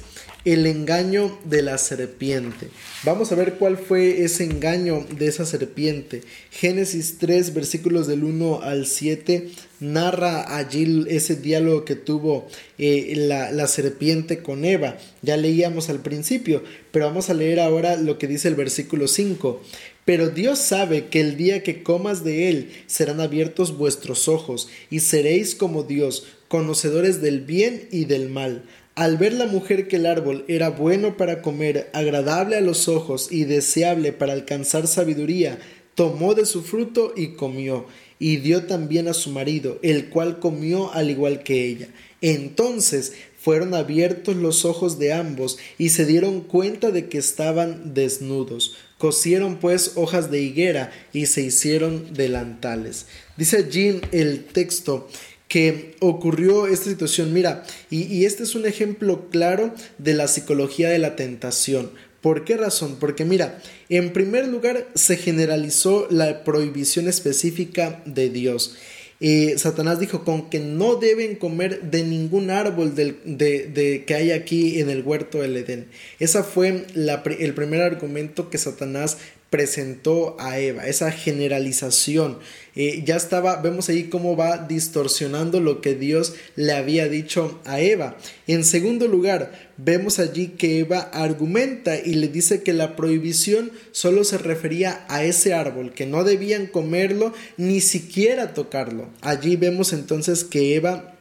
el 0.47 0.67
engaño 0.67 1.39
de 1.47 1.63
la 1.63 1.79
serpiente. 1.79 2.69
Vamos 3.03 3.33
a 3.33 3.35
ver 3.35 3.55
cuál 3.55 3.79
fue 3.79 4.25
ese 4.25 4.45
engaño 4.45 5.07
de 5.17 5.27
esa 5.27 5.47
serpiente. 5.47 6.21
Génesis 6.51 7.17
3, 7.17 7.55
versículos 7.55 8.07
del 8.07 8.25
1 8.25 8.61
al 8.61 8.85
7, 8.85 9.49
narra 9.81 10.55
allí 10.59 11.07
ese 11.09 11.37
diálogo 11.37 11.87
que 11.87 11.97
tuvo 11.97 12.47
eh, 12.77 13.15
la, 13.17 13.53
la 13.53 13.67
serpiente 13.67 14.43
con 14.43 14.67
Eva. 14.67 14.99
Ya 15.23 15.39
leíamos 15.39 15.89
al 15.89 16.01
principio, 16.01 16.63
pero 16.91 17.07
vamos 17.07 17.31
a 17.31 17.35
leer 17.35 17.59
ahora 17.59 17.97
lo 17.97 18.19
que 18.19 18.27
dice 18.29 18.49
el 18.49 18.55
versículo 18.55 19.09
5. 19.09 19.63
Pero 20.05 20.29
Dios 20.29 20.59
sabe 20.59 21.07
que 21.07 21.23
el 21.23 21.39
día 21.39 21.63
que 21.63 21.83
comas 21.83 22.25
de 22.25 22.51
él 22.51 22.71
serán 22.87 23.21
abiertos 23.21 23.79
vuestros 23.79 24.29
ojos, 24.29 24.69
y 24.91 25.01
seréis 25.01 25.55
como 25.55 25.83
Dios, 25.85 26.25
conocedores 26.55 27.21
del 27.21 27.41
bien 27.41 27.89
y 27.91 28.05
del 28.05 28.29
mal. 28.29 28.63
Al 28.95 29.17
ver 29.17 29.33
la 29.33 29.47
mujer 29.47 29.89
que 29.89 29.97
el 29.97 30.07
árbol 30.07 30.45
era 30.47 30.71
bueno 30.71 31.17
para 31.17 31.43
comer, 31.43 31.91
agradable 31.93 32.55
a 32.55 32.61
los 32.61 32.87
ojos 32.87 33.27
y 33.33 33.43
deseable 33.43 34.13
para 34.13 34.35
alcanzar 34.35 34.87
sabiduría, 34.87 35.59
tomó 35.97 36.33
de 36.35 36.47
su 36.47 36.63
fruto 36.63 37.13
y 37.17 37.31
comió, 37.35 37.87
y 38.21 38.37
dio 38.37 38.67
también 38.67 39.09
a 39.09 39.15
su 39.15 39.31
marido, 39.31 39.81
el 39.83 40.11
cual 40.11 40.39
comió 40.39 40.93
al 40.93 41.11
igual 41.11 41.43
que 41.43 41.67
ella. 41.67 41.89
Entonces 42.21 43.15
fueron 43.37 43.75
abiertos 43.75 44.37
los 44.37 44.65
ojos 44.65 45.01
de 45.01 45.13
ambos 45.13 45.59
y 45.77 45.89
se 45.89 46.07
dieron 46.07 46.41
cuenta 46.41 46.93
de 46.93 47.09
que 47.09 47.19
estaban 47.19 47.95
desnudos. 47.95 48.77
Cosieron 48.97 49.57
pues 49.57 49.95
hojas 49.97 50.31
de 50.31 50.41
higuera 50.41 50.93
y 51.13 51.27
se 51.27 51.43
hicieron 51.43 52.15
delantales. 52.15 53.07
Dice 53.37 53.57
allí 53.57 54.01
el 54.13 54.45
texto 54.45 55.09
que 55.49 55.97
ocurrió 56.01 56.67
esta 56.67 56.91
situación. 56.91 57.33
Mira, 57.33 57.65
y, 57.91 58.25
este 58.25 58.43
es 58.43 58.55
un 58.55 58.67
ejemplo 58.67 59.29
claro 59.31 59.75
de 59.99 60.15
la 60.15 60.29
psicología 60.29 60.89
de 60.89 60.99
la 60.99 61.17
tentación. 61.17 61.91
¿Por 62.21 62.45
qué 62.45 62.57
razón? 62.57 62.97
Porque 62.99 63.25
mira, 63.25 63.61
en 63.91 64.13
primer 64.13 64.49
lugar 64.49 64.89
se 64.95 65.17
generalizó 65.17 66.09
la 66.11 66.43
prohibición 66.43 67.07
específica 67.07 68.03
de 68.07 68.31
Dios. 68.31 68.77
Eh, 69.21 69.55
Satanás 69.59 70.01
dijo 70.01 70.25
con 70.25 70.51
que 70.51 70.59
no 70.59 70.97
deben 70.97 71.37
comer 71.37 71.83
de 71.83 72.03
ningún 72.03 72.51
árbol 72.51 72.95
de, 72.95 73.13
de, 73.25 74.05
que 74.07 74.15
hay 74.15 74.33
aquí 74.33 74.81
en 74.81 74.91
el 74.91 75.03
huerto 75.03 75.41
del 75.41 75.57
Edén. 75.57 75.87
Ese 76.19 76.43
fue 76.43 76.87
el 76.95 77.55
primer 77.55 77.83
argumento 77.83 78.51
que 78.51 78.59
Satanás 78.59 79.19
presentó 79.51 80.37
a 80.41 80.59
Eva, 80.59 80.87
esa 80.87 81.13
generalización. 81.13 82.39
Eh, 82.75 83.03
ya 83.05 83.15
estaba, 83.15 83.63
vemos 83.63 83.89
ahí 83.89 84.05
cómo 84.05 84.37
va 84.37 84.59
distorsionando 84.59 85.61
lo 85.61 85.81
que 85.81 85.95
Dios 85.95 86.35
le 86.57 86.73
había 86.73 87.09
dicho 87.09 87.61
a 87.65 87.81
Eva. 87.81 88.17
En 88.49 88.65
segundo 88.65 89.07
lugar, 89.07 89.71
vemos 89.77 90.19
allí 90.19 90.49
que 90.49 90.81
Eva 90.81 90.99
argumenta 90.99 91.97
y 91.97 92.15
le 92.15 92.29
dice 92.29 92.63
que 92.63 92.73
la 92.73 92.97
prohibición 92.97 93.71
solo 93.93 94.25
se 94.25 94.39
refería 94.39 95.05
a 95.09 95.23
ese 95.23 95.55
árbol, 95.55 95.93
que 95.93 96.07
no 96.07 96.25
debían 96.25 96.67
comerlo 96.67 97.33
ni 97.57 97.81
siquiera 97.81 98.55
tocarlo. 98.55 99.09
Allí 99.21 99.55
vemos 99.55 99.93
entonces 99.93 100.43
que 100.43 100.75
Eva 100.75 101.14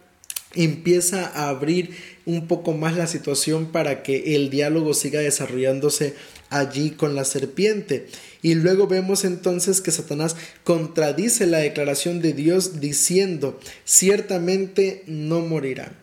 empieza 0.56 1.26
a 1.26 1.50
abrir 1.50 1.92
un 2.26 2.48
poco 2.48 2.74
más 2.74 2.96
la 2.96 3.08
situación 3.08 3.68
para 3.72 4.04
que 4.04 4.36
el 4.36 4.50
diálogo 4.50 4.94
siga 4.94 5.20
desarrollándose 5.20 6.16
allí 6.50 6.92
con 6.92 7.16
la 7.16 7.26
serpiente. 7.26 8.08
Y 8.42 8.56
luego 8.56 8.88
vemos 8.88 9.26
entonces 9.26 9.82
que 9.82 9.92
Satanás 9.92 10.36
contradice 10.64 11.48
la 11.48 11.60
declaración 11.60 12.22
de 12.22 12.34
Dios 12.34 12.80
diciendo, 12.80 13.60
ciertamente 13.86 15.04
no 15.08 15.40
morirán 15.42 16.03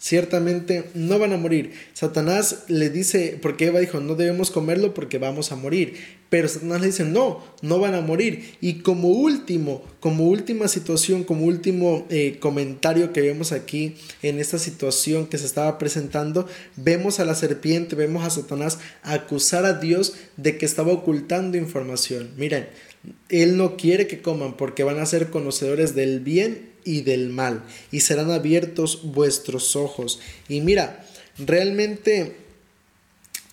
ciertamente 0.00 0.86
no 0.94 1.18
van 1.18 1.34
a 1.34 1.36
morir. 1.36 1.72
Satanás 1.92 2.64
le 2.68 2.88
dice, 2.88 3.38
porque 3.40 3.66
Eva 3.66 3.80
dijo, 3.80 4.00
no 4.00 4.14
debemos 4.14 4.50
comerlo 4.50 4.94
porque 4.94 5.18
vamos 5.18 5.52
a 5.52 5.56
morir. 5.56 6.18
Pero 6.30 6.48
Satanás 6.48 6.80
le 6.80 6.86
dice, 6.86 7.04
no, 7.04 7.44
no 7.60 7.78
van 7.78 7.94
a 7.94 8.00
morir. 8.00 8.56
Y 8.62 8.76
como 8.76 9.08
último, 9.08 9.84
como 10.00 10.28
última 10.28 10.68
situación, 10.68 11.22
como 11.22 11.44
último 11.44 12.06
eh, 12.08 12.38
comentario 12.40 13.12
que 13.12 13.20
vemos 13.20 13.52
aquí 13.52 13.96
en 14.22 14.38
esta 14.38 14.58
situación 14.58 15.26
que 15.26 15.38
se 15.38 15.46
estaba 15.46 15.76
presentando, 15.76 16.48
vemos 16.76 17.20
a 17.20 17.26
la 17.26 17.34
serpiente, 17.34 17.94
vemos 17.94 18.24
a 18.24 18.30
Satanás 18.30 18.78
acusar 19.02 19.66
a 19.66 19.74
Dios 19.74 20.14
de 20.38 20.56
que 20.56 20.64
estaba 20.64 20.92
ocultando 20.92 21.58
información. 21.58 22.30
Miren, 22.38 22.68
él 23.28 23.56
no 23.58 23.76
quiere 23.76 24.06
que 24.06 24.22
coman 24.22 24.56
porque 24.56 24.82
van 24.82 24.98
a 24.98 25.06
ser 25.06 25.28
conocedores 25.28 25.94
del 25.94 26.20
bien 26.20 26.69
y 26.84 27.02
del 27.02 27.28
mal, 27.28 27.62
y 27.90 28.00
serán 28.00 28.30
abiertos 28.30 29.00
vuestros 29.02 29.76
ojos. 29.76 30.20
Y 30.48 30.60
mira, 30.60 31.06
realmente 31.38 32.36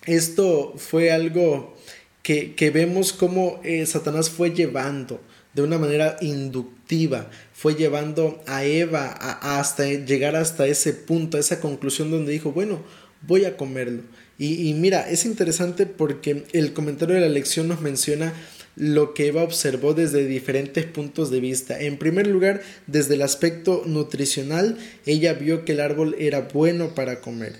esto 0.06 0.74
fue 0.76 1.10
algo 1.10 1.76
que, 2.22 2.70
vemos 2.72 3.12
como 3.12 3.60
eh, 3.64 3.86
Satanás 3.86 4.28
fue 4.28 4.50
llevando 4.50 5.20
de 5.54 5.62
una 5.62 5.78
manera 5.78 6.18
inductiva, 6.20 7.30
fue 7.54 7.74
llevando 7.74 8.42
a 8.46 8.64
Eva 8.64 9.08
hasta 9.08 9.86
llegar 9.86 10.36
hasta 10.36 10.66
ese 10.66 10.92
punto, 10.92 11.36
a 11.36 11.40
esa 11.40 11.60
conclusión 11.60 12.10
donde 12.10 12.32
dijo, 12.32 12.52
bueno, 12.52 12.82
voy 13.26 13.46
a 13.46 13.56
comerlo. 13.56 14.02
Y, 14.38 14.68
y 14.68 14.74
mira, 14.74 15.08
es 15.10 15.24
interesante 15.24 15.86
porque 15.86 16.44
el 16.52 16.74
comentario 16.74 17.14
de 17.14 17.22
la 17.22 17.28
lección 17.28 17.66
nos 17.66 17.80
menciona 17.80 18.34
lo 18.78 19.12
que 19.12 19.26
Eva 19.26 19.42
observó 19.42 19.92
desde 19.92 20.24
diferentes 20.26 20.84
puntos 20.84 21.30
de 21.30 21.40
vista. 21.40 21.80
En 21.80 21.98
primer 21.98 22.28
lugar, 22.28 22.62
desde 22.86 23.14
el 23.14 23.22
aspecto 23.22 23.82
nutricional, 23.86 24.78
ella 25.04 25.32
vio 25.34 25.64
que 25.64 25.72
el 25.72 25.80
árbol 25.80 26.14
era 26.18 26.42
bueno 26.52 26.94
para 26.94 27.20
comer. 27.20 27.56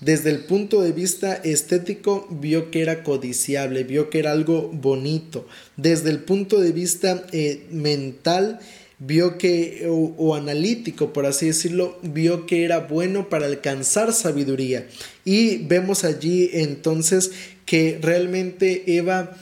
Desde 0.00 0.30
el 0.30 0.40
punto 0.40 0.82
de 0.82 0.92
vista 0.92 1.34
estético, 1.34 2.28
vio 2.30 2.70
que 2.70 2.82
era 2.82 3.02
codiciable, 3.02 3.82
vio 3.82 4.10
que 4.10 4.18
era 4.18 4.30
algo 4.30 4.68
bonito. 4.68 5.46
Desde 5.76 6.10
el 6.10 6.20
punto 6.20 6.60
de 6.60 6.70
vista 6.70 7.26
eh, 7.32 7.66
mental, 7.70 8.60
vio 8.98 9.38
que, 9.38 9.86
o, 9.88 10.14
o, 10.18 10.34
analítico, 10.34 11.14
por 11.14 11.24
así 11.24 11.46
decirlo, 11.46 11.98
vio 12.02 12.46
que 12.46 12.64
era 12.64 12.80
bueno 12.80 13.30
para 13.30 13.46
alcanzar 13.46 14.12
sabiduría. 14.12 14.86
Y 15.24 15.58
vemos 15.66 16.04
allí 16.04 16.50
entonces 16.52 17.32
que 17.64 17.98
realmente 18.00 18.96
Eva 18.98 19.36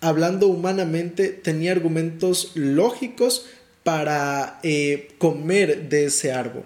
hablando 0.00 0.48
humanamente, 0.48 1.28
tenía 1.28 1.72
argumentos 1.72 2.52
lógicos 2.54 3.46
para 3.82 4.60
eh, 4.62 5.08
comer 5.18 5.88
de 5.88 6.06
ese 6.06 6.32
árbol. 6.32 6.64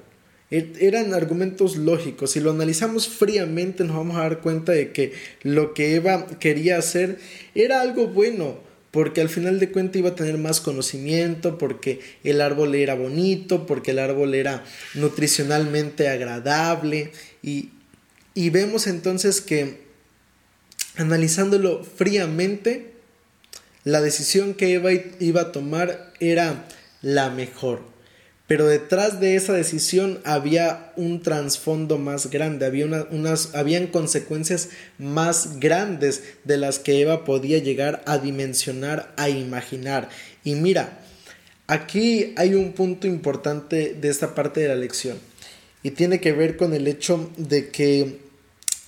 E, 0.50 0.72
eran 0.80 1.14
argumentos 1.14 1.76
lógicos. 1.76 2.32
Si 2.32 2.40
lo 2.40 2.50
analizamos 2.50 3.08
fríamente 3.08 3.84
nos 3.84 3.96
vamos 3.96 4.16
a 4.16 4.22
dar 4.22 4.40
cuenta 4.40 4.72
de 4.72 4.92
que 4.92 5.12
lo 5.42 5.72
que 5.72 5.94
Eva 5.94 6.26
quería 6.38 6.78
hacer 6.78 7.18
era 7.54 7.80
algo 7.80 8.08
bueno, 8.08 8.58
porque 8.90 9.22
al 9.22 9.30
final 9.30 9.58
de 9.58 9.70
cuentas 9.70 9.96
iba 9.96 10.10
a 10.10 10.14
tener 10.14 10.36
más 10.36 10.60
conocimiento, 10.60 11.56
porque 11.56 12.00
el 12.24 12.42
árbol 12.42 12.74
era 12.74 12.94
bonito, 12.94 13.66
porque 13.66 13.92
el 13.92 13.98
árbol 13.98 14.34
era 14.34 14.64
nutricionalmente 14.94 16.08
agradable 16.08 17.12
y, 17.42 17.70
y 18.34 18.50
vemos 18.50 18.86
entonces 18.86 19.40
que 19.40 19.80
analizándolo 20.96 21.82
fríamente, 21.84 22.91
la 23.84 24.00
decisión 24.00 24.54
que 24.54 24.74
Eva 24.74 24.90
iba 25.18 25.40
a 25.40 25.52
tomar 25.52 26.12
era 26.20 26.66
la 27.00 27.30
mejor. 27.30 27.82
Pero 28.46 28.66
detrás 28.66 29.18
de 29.18 29.34
esa 29.34 29.54
decisión 29.54 30.20
había 30.24 30.92
un 30.96 31.22
trasfondo 31.22 31.98
más 31.98 32.28
grande, 32.28 32.66
había 32.66 32.86
unas, 33.10 33.52
consecuencias 33.90 34.68
más 34.98 35.58
grandes 35.58 36.22
de 36.44 36.58
las 36.58 36.78
que 36.78 37.00
Eva 37.00 37.24
podía 37.24 37.58
llegar 37.58 38.02
a 38.06 38.18
dimensionar, 38.18 39.12
a 39.16 39.30
imaginar. 39.30 40.10
Y 40.44 40.54
mira, 40.54 41.00
aquí 41.66 42.34
hay 42.36 42.54
un 42.54 42.72
punto 42.72 43.06
importante 43.06 43.94
de 43.94 44.08
esta 44.08 44.34
parte 44.34 44.60
de 44.60 44.68
la 44.68 44.76
lección 44.76 45.18
y 45.82 45.92
tiene 45.92 46.20
que 46.20 46.32
ver 46.32 46.56
con 46.56 46.74
el 46.74 46.86
hecho 46.86 47.30
de 47.36 47.70
que 47.70 48.20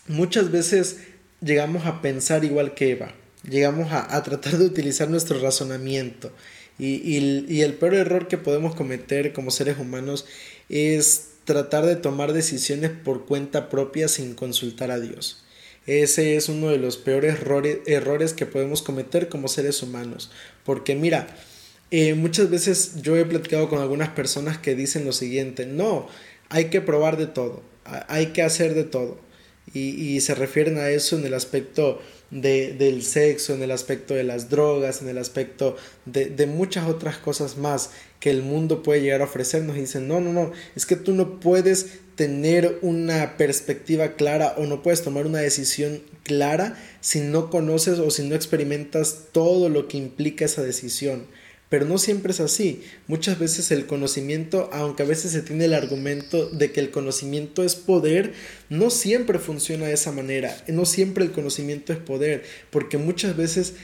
muchas 0.08 0.50
veces 0.52 0.98
llegamos 1.40 1.86
a 1.86 2.02
pensar 2.02 2.44
igual 2.44 2.74
que 2.74 2.90
Eva 2.90 3.14
llegamos 3.48 3.92
a, 3.92 4.22
tratar 4.22 4.58
de 4.58 4.66
utilizar 4.66 5.08
nuestro 5.08 5.40
razonamiento. 5.40 6.32
Y, 6.78 7.60
el 7.60 7.74
peor 7.74 7.94
error 7.94 8.28
que 8.28 8.38
podemos 8.38 8.74
cometer 8.74 9.32
como 9.32 9.50
seres 9.50 9.78
humanos 9.78 10.26
es 10.68 11.28
tratar 11.44 11.86
de 11.86 11.96
tomar 11.96 12.32
decisiones 12.32 12.90
por 12.90 13.26
cuenta 13.26 13.68
propia 13.68 14.08
sin 14.08 14.34
consultar 14.34 14.90
a 14.90 14.98
Dios. 14.98 15.44
Ese 15.86 16.36
es 16.36 16.48
uno 16.48 16.68
de 16.68 16.78
los 16.78 16.96
peores 16.96 17.36
errores, 17.86 18.32
que 18.32 18.46
podemos 18.46 18.82
cometer 18.82 19.28
como 19.28 19.48
seres 19.48 19.82
humanos. 19.82 20.30
Porque 20.64 20.94
mira, 20.94 21.26
eh, 21.90 22.14
muchas 22.14 22.48
veces 22.50 23.02
yo 23.02 23.16
he 23.16 23.24
platicado 23.24 23.68
con 23.68 23.80
algunas 23.80 24.08
personas 24.08 24.56
que 24.56 24.74
dicen 24.74 25.04
lo 25.04 25.12
siguiente, 25.12 25.66
no, 25.66 26.08
hay 26.48 26.66
que 26.66 26.80
probar 26.80 27.18
de 27.18 27.26
todo, 27.26 27.62
hay 28.08 28.28
que 28.28 28.42
hacer 28.42 28.74
de 28.74 28.84
todo. 28.84 29.20
Y, 29.74 29.90
y 29.90 30.20
se 30.20 30.34
refieren 30.34 30.78
a 30.78 30.88
eso 30.88 31.18
en 31.18 31.26
el 31.26 31.34
aspecto 31.34 32.00
de, 32.34 32.74
del 32.74 33.02
sexo, 33.02 33.54
en 33.54 33.62
el 33.62 33.70
aspecto 33.70 34.12
de 34.12 34.24
las 34.24 34.50
drogas, 34.50 35.00
en 35.00 35.08
el 35.08 35.18
aspecto 35.18 35.76
de, 36.04 36.26
de 36.26 36.46
muchas 36.46 36.88
otras 36.88 37.16
cosas 37.16 37.56
más 37.56 37.90
que 38.20 38.30
el 38.30 38.42
mundo 38.42 38.82
puede 38.82 39.00
llegar 39.00 39.22
a 39.22 39.24
ofrecernos 39.24 39.76
y 39.76 39.80
dicen, 39.80 40.08
no, 40.08 40.20
no, 40.20 40.32
no, 40.32 40.52
es 40.74 40.84
que 40.84 40.96
tú 40.96 41.14
no 41.14 41.38
puedes 41.40 42.00
tener 42.16 42.78
una 42.82 43.36
perspectiva 43.36 44.14
clara 44.14 44.54
o 44.58 44.66
no 44.66 44.82
puedes 44.82 45.02
tomar 45.02 45.26
una 45.26 45.38
decisión 45.38 46.02
clara 46.24 46.76
si 47.00 47.20
no 47.20 47.50
conoces 47.50 47.98
o 47.98 48.10
si 48.10 48.26
no 48.28 48.34
experimentas 48.34 49.26
todo 49.32 49.68
lo 49.68 49.88
que 49.88 49.96
implica 49.96 50.44
esa 50.44 50.62
decisión. 50.62 51.26
Pero 51.75 51.87
no 51.87 51.99
siempre 51.99 52.31
es 52.31 52.38
así. 52.38 52.83
Muchas 53.09 53.40
veces 53.40 53.73
el 53.73 53.87
conocimiento, 53.87 54.71
aunque 54.73 55.02
a 55.02 55.07
veces 55.07 55.33
se 55.33 55.43
tiene 55.43 55.64
el 55.64 55.75
argumento 55.75 56.49
de 56.49 56.71
que 56.71 56.78
el 56.78 56.93
conocimiento 56.93 57.64
es 57.64 57.75
poder, 57.75 58.33
no 58.71 58.90
siempre 58.90 59.40
funciona 59.40 59.87
de 59.87 59.95
esa 59.95 60.12
manera. 60.12 60.57
No 60.69 60.85
siempre 60.85 61.25
el 61.25 61.33
conocimiento 61.33 61.93
es 61.93 61.99
poder, 61.99 62.45
porque 62.71 62.97
muchas 62.97 63.37
veces 63.37 63.75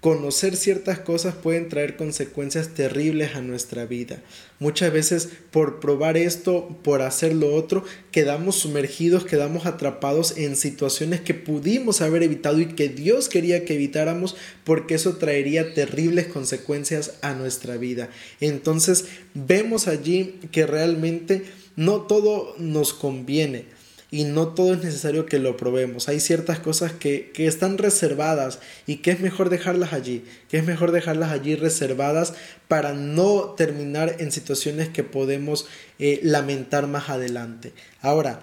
conocer 0.00 0.56
ciertas 0.56 0.98
cosas 0.98 1.34
pueden 1.34 1.68
traer 1.68 1.96
consecuencias 1.96 2.68
terribles 2.68 3.36
a 3.36 3.42
nuestra 3.42 3.84
vida. 3.84 4.22
Muchas 4.58 4.92
veces 4.92 5.28
por 5.50 5.78
probar 5.78 6.16
esto, 6.16 6.78
por 6.82 7.02
hacer 7.02 7.34
lo 7.34 7.54
otro, 7.54 7.84
quedamos 8.10 8.56
sumergidos, 8.56 9.24
quedamos 9.24 9.66
atrapados 9.66 10.38
en 10.38 10.56
situaciones 10.56 11.20
que 11.20 11.34
pudimos 11.34 12.00
haber 12.00 12.22
evitado 12.22 12.60
y 12.60 12.66
que 12.66 12.88
Dios 12.88 13.28
quería 13.28 13.66
que 13.66 13.74
evitáramos 13.74 14.36
porque 14.64 14.94
eso 14.94 15.16
traería 15.16 15.74
terribles 15.74 16.28
consecuencias 16.28 17.14
a 17.20 17.34
nuestra 17.34 17.76
vida. 17.76 18.08
Entonces 18.40 19.04
vemos 19.34 19.86
allí 19.86 20.40
que 20.50 20.66
realmente 20.66 21.42
no 21.76 22.02
todo 22.02 22.54
nos 22.58 22.94
conviene 22.94 23.79
y 24.10 24.24
no 24.24 24.48
todo 24.48 24.74
es 24.74 24.82
necesario 24.82 25.26
que 25.26 25.38
lo 25.38 25.56
probemos. 25.56 26.08
Hay 26.08 26.20
ciertas 26.20 26.58
cosas 26.58 26.92
que, 26.92 27.30
están 27.36 27.78
reservadas 27.78 28.58
y 28.86 28.96
que 28.96 29.12
es 29.12 29.20
mejor 29.20 29.50
dejarlas 29.50 29.92
allí, 29.92 30.24
que 30.48 30.58
es 30.58 30.64
mejor 30.64 30.92
dejarlas 30.92 31.30
allí 31.30 31.54
reservadas 31.54 32.34
para 32.68 32.92
no 32.92 33.54
terminar 33.56 34.16
en 34.18 34.32
situaciones 34.32 34.88
que 34.88 35.04
podemos 35.04 35.66
eh, 35.98 36.20
lamentar 36.22 36.86
más 36.86 37.08
adelante. 37.08 37.72
Ahora, 38.02 38.40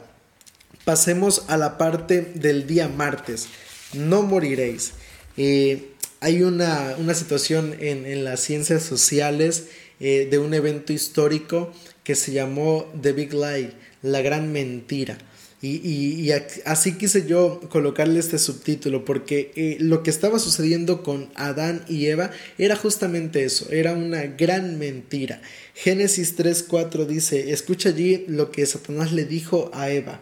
pasemos 0.86 1.44
a 1.48 1.58
la 1.58 1.78
parte 1.78 2.22
del 2.34 2.66
día 2.66 2.88
martes. 2.88 3.48
No 3.94 4.24
moriréis. 4.24 4.94
Eh, 5.36 5.92
hay 6.20 6.42
una, 6.42 6.96
situación 7.14 7.76
en, 7.80 8.24
las 8.24 8.40
ciencias 8.40 8.84
sociales 8.84 9.68
eh, 10.00 10.28
de 10.30 10.40
un 10.40 10.54
evento 10.54 10.94
histórico 10.94 11.72
que 12.04 12.16
se 12.16 12.32
llamó 12.32 12.92
The 13.00 13.12
Big 13.12 13.34
Lie, 13.34 13.72
la 14.02 14.22
gran 14.22 14.52
mentira. 14.52 15.18
Y, 15.60 16.30
así 16.66 16.98
quise 16.98 17.26
yo 17.26 17.60
colocarle 17.70 18.20
este 18.20 18.38
subtítulo, 18.38 19.06
porque 19.06 19.52
eh, 19.56 19.78
lo 19.80 20.04
que 20.04 20.12
estaba 20.12 20.38
sucediendo 20.38 21.02
con 21.02 21.32
Adán 21.34 21.84
y 21.90 22.06
Eva 22.06 22.30
era 22.60 22.76
justamente 22.76 23.44
eso, 23.44 23.72
era 23.72 23.94
una 23.94 24.24
gran 24.24 24.78
mentira. 24.78 25.42
Génesis 25.74 26.38
3.4 26.38 27.08
dice, 27.08 27.52
escucha 27.52 27.90
allí 27.90 28.26
lo 28.28 28.52
que 28.52 28.68
Satanás 28.68 29.12
le 29.14 29.26
dijo 29.26 29.72
a 29.74 29.90
Eva. 29.90 30.22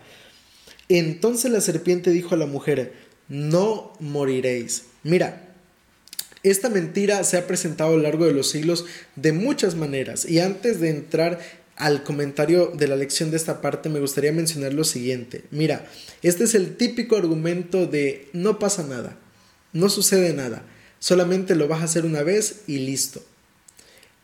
Entonces 0.87 1.51
la 1.51 1.59
serpiente 1.59 2.11
dijo 2.11 2.35
a 2.35 2.37
la 2.37 2.45
mujer, 2.45 2.93
no 3.27 3.91
moriréis. 3.99 4.83
Mira, 5.03 5.53
esta 6.43 6.69
mentira 6.69 7.23
se 7.25 7.37
ha 7.37 7.47
presentado 7.47 7.93
a 7.93 7.97
lo 7.97 8.03
largo 8.03 8.25
de 8.25 8.33
los 8.33 8.49
siglos 8.49 8.85
de 9.15 9.33
muchas 9.33 9.75
maneras 9.75 10.29
y 10.29 10.39
antes 10.39 10.79
de 10.79 10.91
entrar 10.91 11.39
al 11.75 12.03
comentario 12.03 12.67
de 12.67 12.87
la 12.87 12.95
lección 12.95 13.31
de 13.31 13.37
esta 13.37 13.61
parte 13.61 13.89
me 13.89 13.99
gustaría 13.99 14.31
mencionar 14.31 14.73
lo 14.73 14.83
siguiente. 14.83 15.43
Mira, 15.51 15.85
este 16.21 16.45
es 16.45 16.55
el 16.55 16.77
típico 16.77 17.17
argumento 17.17 17.85
de 17.85 18.29
no 18.33 18.59
pasa 18.59 18.83
nada, 18.83 19.17
no 19.73 19.89
sucede 19.89 20.33
nada, 20.33 20.63
solamente 20.99 21.55
lo 21.55 21.67
vas 21.67 21.81
a 21.81 21.85
hacer 21.85 22.05
una 22.05 22.23
vez 22.23 22.61
y 22.67 22.79
listo. 22.79 23.21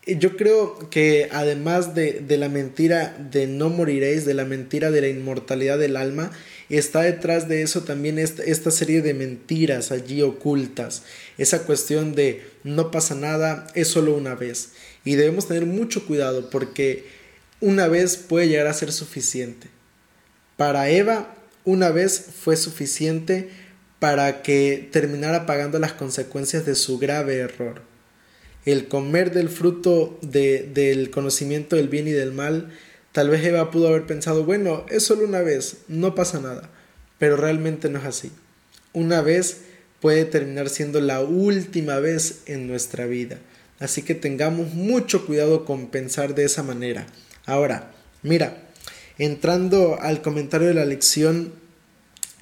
Yo 0.08 0.36
creo 0.36 0.90
que 0.90 1.30
además 1.32 1.94
de, 1.94 2.26
la 2.28 2.50
mentira 2.50 3.16
de 3.32 3.46
no 3.46 3.70
moriréis, 3.70 4.26
de 4.26 4.34
la 4.34 4.46
mentira 4.46 4.90
de 4.90 5.02
la 5.02 5.08
inmortalidad 5.10 5.78
del 5.78 5.96
alma, 5.96 6.32
está 6.70 7.02
detrás 7.02 7.48
de 7.48 7.62
eso 7.62 7.84
también 7.84 8.18
esta, 8.18 8.42
esta 8.42 8.72
serie 8.72 9.04
de 9.04 9.14
mentiras 9.14 9.92
allí 9.92 10.24
ocultas. 10.24 11.04
Esa 11.38 11.64
cuestión 11.68 12.16
de 12.16 12.42
no 12.64 12.90
pasa 12.90 13.14
nada, 13.14 13.68
es 13.76 13.90
solo 13.90 14.16
una 14.16 14.34
vez. 14.34 14.70
Y 15.06 15.16
debemos 15.16 15.48
tener 15.48 15.68
mucho 15.68 16.08
cuidado 16.08 16.50
porque 16.50 17.21
una 17.62 17.88
vez 17.88 18.18
puede 18.18 18.48
llegar 18.50 18.68
a 18.68 18.74
ser 18.74 18.92
suficiente. 18.92 19.70
Para 20.58 20.90
Eva, 20.90 21.34
una 21.64 21.92
vez 21.92 22.26
fue 22.42 22.58
suficiente 22.58 23.50
para 24.00 24.42
que 24.42 24.90
terminara 24.92 25.46
pagando 25.46 25.78
las 25.78 25.94
consecuencias 25.94 26.66
de 26.66 26.76
su 26.76 26.98
grave 26.98 27.38
error. 27.38 27.84
El 28.66 28.88
comer 28.88 29.32
del 29.32 29.50
fruto 29.50 30.20
del 30.22 31.10
conocimiento 31.12 31.76
del 31.76 31.88
bien 31.88 32.08
y 32.08 32.12
del 32.12 32.32
mal, 32.32 32.72
tal 33.12 33.30
vez 33.30 33.46
Eva 33.46 33.72
pudo 33.72 33.88
haber 33.88 34.06
pensado, 34.06 34.44
bueno, 34.44 34.86
es 34.90 35.04
solo 35.04 35.26
una 35.26 35.42
vez, 35.42 35.78
no 35.88 36.16
pasa 36.16 36.40
nada, 36.40 36.70
pero 37.20 37.38
realmente 37.38 37.90
no 37.90 38.00
es 38.00 38.06
así. 38.06 38.32
Una 38.94 39.22
vez 39.22 39.62
puede 40.00 40.26
terminar 40.26 40.70
siendo 40.70 41.00
la 41.00 41.22
última 41.22 42.00
vez 42.00 42.42
en 42.48 42.68
nuestra 42.68 43.06
vida. 43.06 43.38
Así 43.80 44.02
que 44.02 44.16
tengamos 44.16 44.74
mucho 44.74 45.26
cuidado 45.26 45.64
con 45.66 45.88
pensar 45.88 46.36
de 46.36 46.46
esa 46.46 46.64
manera. 46.64 47.08
Ahora, 47.46 47.92
mira, 48.24 48.58
entrando 49.18 50.00
al 50.02 50.22
comentario 50.22 50.68
de 50.68 50.74
la 50.74 50.86
lección, 50.86 51.54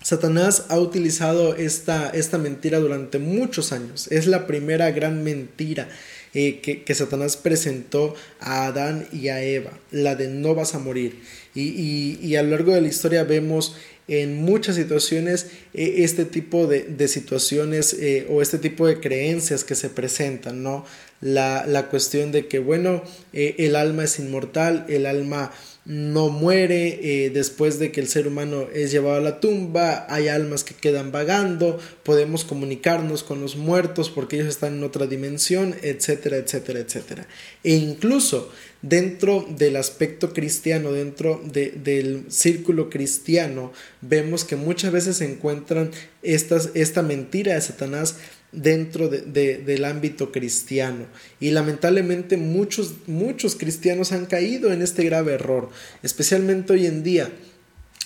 Satanás 0.02 0.66
ha 0.70 0.80
utilizado 0.80 1.56
esta, 1.56 2.10
esta 2.10 2.38
mentira 2.38 2.80
durante 2.80 3.20
muchos 3.20 3.72
años. 3.72 4.08
Es 4.12 4.28
la 4.28 4.48
primera 4.48 4.92
gran 4.92 5.24
mentira 5.24 5.90
eh, 6.34 6.60
que, 6.62 6.96
Satanás 6.96 7.38
presentó 7.38 8.14
a 8.40 8.68
Adán 8.68 9.08
y 9.12 9.30
a 9.30 9.42
Eva, 9.44 9.72
la 9.92 10.16
de 10.16 10.28
no 10.28 10.54
vas 10.54 10.76
a 10.76 10.80
morir. 10.80 11.22
Y, 11.56 12.36
a 12.36 12.44
lo 12.44 12.52
largo 12.52 12.74
de 12.74 12.82
la 12.82 12.88
historia 12.88 13.24
vemos 13.24 13.76
en 14.08 14.38
muchas 14.38 14.76
situaciones 14.76 15.48
eh, 15.74 15.96
este 15.98 16.26
tipo 16.26 16.68
de, 16.68 17.08
situaciones 17.08 17.94
eh, 17.94 18.28
o 18.30 18.42
este 18.42 18.60
tipo 18.60 18.88
de 18.88 19.00
creencias 19.00 19.64
que 19.64 19.76
se 19.76 19.90
presentan, 19.90 20.64
¿no? 20.64 20.86
La, 21.22 21.66
la 21.68 21.90
cuestión 21.90 22.32
de 22.32 22.48
que, 22.48 22.60
bueno, 22.60 23.04
el 23.34 23.76
alma 23.76 24.06
es 24.06 24.20
inmortal, 24.20 24.86
el 24.88 25.06
alma 25.06 25.52
no 25.90 26.30
muere 26.30 27.00
eh, 27.02 27.32
después 27.32 27.80
de 27.80 27.92
que 27.92 28.00
el 28.00 28.08
ser 28.08 28.28
humano 28.28 28.68
es 28.72 28.92
llevado 28.92 29.16
a 29.16 29.22
la 29.22 29.40
tumba, 29.40 30.06
hay 30.08 30.28
almas 30.28 30.64
que 30.64 30.76
quedan 30.76 31.12
vagando, 31.12 31.80
podemos 32.04 32.44
comunicarnos 32.44 33.24
con 33.24 33.42
los 33.42 33.56
muertos 33.56 34.12
porque 34.12 34.36
ellos 34.36 34.50
están 34.50 34.76
en 34.76 34.84
otra 34.84 35.08
dimensión, 35.08 35.76
etcétera, 35.82 36.38
etcétera, 36.38 36.80
etcétera. 36.80 37.28
E 37.64 37.74
incluso 37.74 38.52
dentro 38.84 39.48
del 39.50 39.78
aspecto 39.78 40.32
cristiano, 40.32 40.92
dentro 40.92 41.42
del 41.44 42.26
círculo 42.30 42.92
cristiano, 42.92 43.74
vemos 44.02 44.44
que 44.44 44.58
muchas 44.58 44.92
veces 44.92 45.18
se 45.18 45.26
encuentran 45.26 45.90
estas, 46.22 46.70
esta 46.76 47.02
mentira 47.02 47.56
de 47.56 47.62
Satanás 47.62 48.18
dentro 48.52 49.10
de, 49.10 49.58
del 49.58 49.86
ámbito 49.86 50.32
cristiano. 50.32 51.06
Y 51.40 51.52
lamentablemente 51.52 52.38
muchos, 52.38 53.08
muchos 53.08 53.56
cristianos 53.56 54.12
han 54.12 54.26
caído 54.26 54.72
en 54.72 54.82
este 54.82 55.04
grave 55.04 55.34
error, 55.34 55.70
especialmente 56.04 56.74
hoy 56.74 56.86
en 56.86 57.04
día. 57.04 57.30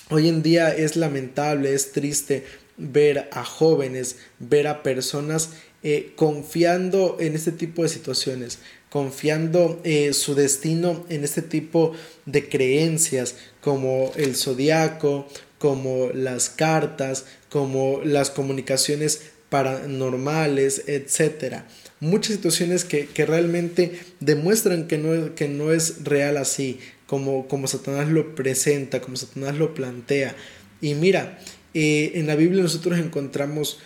Hoy 0.09 0.27
en 0.27 0.43
día 0.43 0.75
es 0.75 0.95
lamentable, 0.95 1.73
es 1.73 1.91
triste 1.91 2.43
ver 2.77 3.29
a 3.31 3.43
jóvenes, 3.43 4.17
ver 4.39 4.67
a 4.67 4.83
personas 4.83 5.51
eh, 5.83 6.13
confiando 6.15 7.17
en 7.19 7.35
este 7.35 7.51
tipo 7.51 7.83
de 7.83 7.89
situaciones, 7.89 8.59
confiando 8.89 9.81
eh, 9.83 10.13
su 10.13 10.35
destino 10.35 11.05
en 11.09 11.23
este 11.23 11.41
tipo 11.41 11.93
de 12.25 12.47
creencias 12.47 13.35
como 13.61 14.11
el 14.15 14.35
zodiaco, 14.35 15.27
como 15.57 16.09
las 16.13 16.49
cartas, 16.49 17.25
como 17.49 18.01
las 18.03 18.29
comunicaciones 18.29 19.21
paranormales, 19.53 20.85
etcétera. 20.87 21.67
Muchas 21.99 22.37
situaciones 22.37 22.85
que, 22.85 23.07
realmente 23.23 23.99
demuestran 24.19 24.87
que 24.87 24.97
no, 24.97 25.35
que 25.35 25.47
no 25.47 25.71
es 25.71 26.03
real 26.03 26.37
así, 26.37 26.79
como, 27.05 27.47
como 27.47 27.67
Satanás 27.67 28.09
lo 28.09 28.33
presenta, 28.33 28.99
como 28.99 29.15
Satanás 29.15 29.55
lo 29.55 29.75
plantea. 29.75 30.35
Y 30.81 30.95
mira, 30.95 31.37
eh, 31.75 32.13
en 32.15 32.25
la 32.25 32.35
Biblia 32.35 32.63
nosotros 32.63 32.97
encontramos 32.97 33.77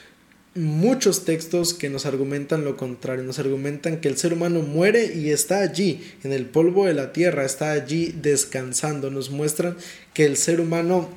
muchos 0.56 1.26
textos 1.26 1.74
que 1.74 1.90
nos 1.90 2.06
argumentan 2.06 2.64
lo 2.64 2.78
contrario, 2.78 3.26
nos 3.26 3.38
argumentan 3.38 4.00
que 4.00 4.08
el 4.08 4.16
ser 4.16 4.32
humano 4.32 4.62
muere 4.62 5.14
y 5.16 5.32
está 5.32 5.60
allí, 5.60 6.02
en 6.24 6.32
el 6.32 6.46
polvo 6.46 6.86
de 6.86 6.94
la 6.94 7.12
tierra, 7.12 7.44
está 7.44 7.74
allí 7.74 8.16
descansando, 8.22 9.12
nos 9.12 9.32
muestran 9.32 9.76
que 10.14 10.24
el 10.24 10.38
ser 10.38 10.62
humano 10.62 11.10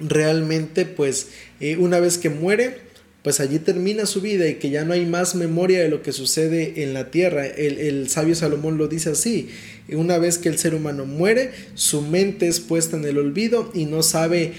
realmente 0.00 0.84
pues 0.84 1.28
eh, 1.60 1.76
una 1.76 2.00
vez 2.00 2.18
que 2.18 2.28
muere 2.28 2.90
pues 3.22 3.38
allí 3.38 3.60
termina 3.60 4.04
su 4.04 4.20
vida 4.20 4.48
y 4.48 4.56
que 4.56 4.70
ya 4.70 4.84
no 4.84 4.94
hay 4.94 5.06
más 5.06 5.34
memoria 5.36 5.80
de 5.80 5.88
lo 5.88 6.02
que 6.02 6.12
sucede 6.12 6.82
en 6.82 6.92
la 6.92 7.10
tierra. 7.10 7.46
El, 7.46 8.08
sabio 8.08 8.34
Salomón 8.34 8.78
lo 8.78 8.88
dice 8.88 9.10
así, 9.10 9.48
una 9.90 10.18
vez 10.18 10.38
que 10.38 10.48
el 10.48 10.58
ser 10.58 10.74
humano 10.74 11.06
muere, 11.06 11.52
su 11.74 12.02
mente 12.02 12.48
es 12.48 12.58
puesta 12.58 12.96
en 12.96 13.04
el 13.04 13.18
olvido 13.18 13.70
y 13.74 13.86
no 13.86 14.02
sabe 14.02 14.54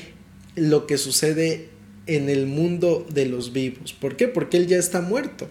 lo 0.56 0.88
que 0.88 0.97
sucede 0.97 1.67
en 2.08 2.30
el 2.30 2.47
mundo 2.47 3.06
de 3.13 3.26
los 3.26 3.52
vivos. 3.52 3.91
¿Por 3.91 4.15
qué? 4.15 4.30
Porque 4.30 4.58
Él 4.58 4.67
ya 4.67 4.78
está 4.78 5.02
muerto. 5.02 5.49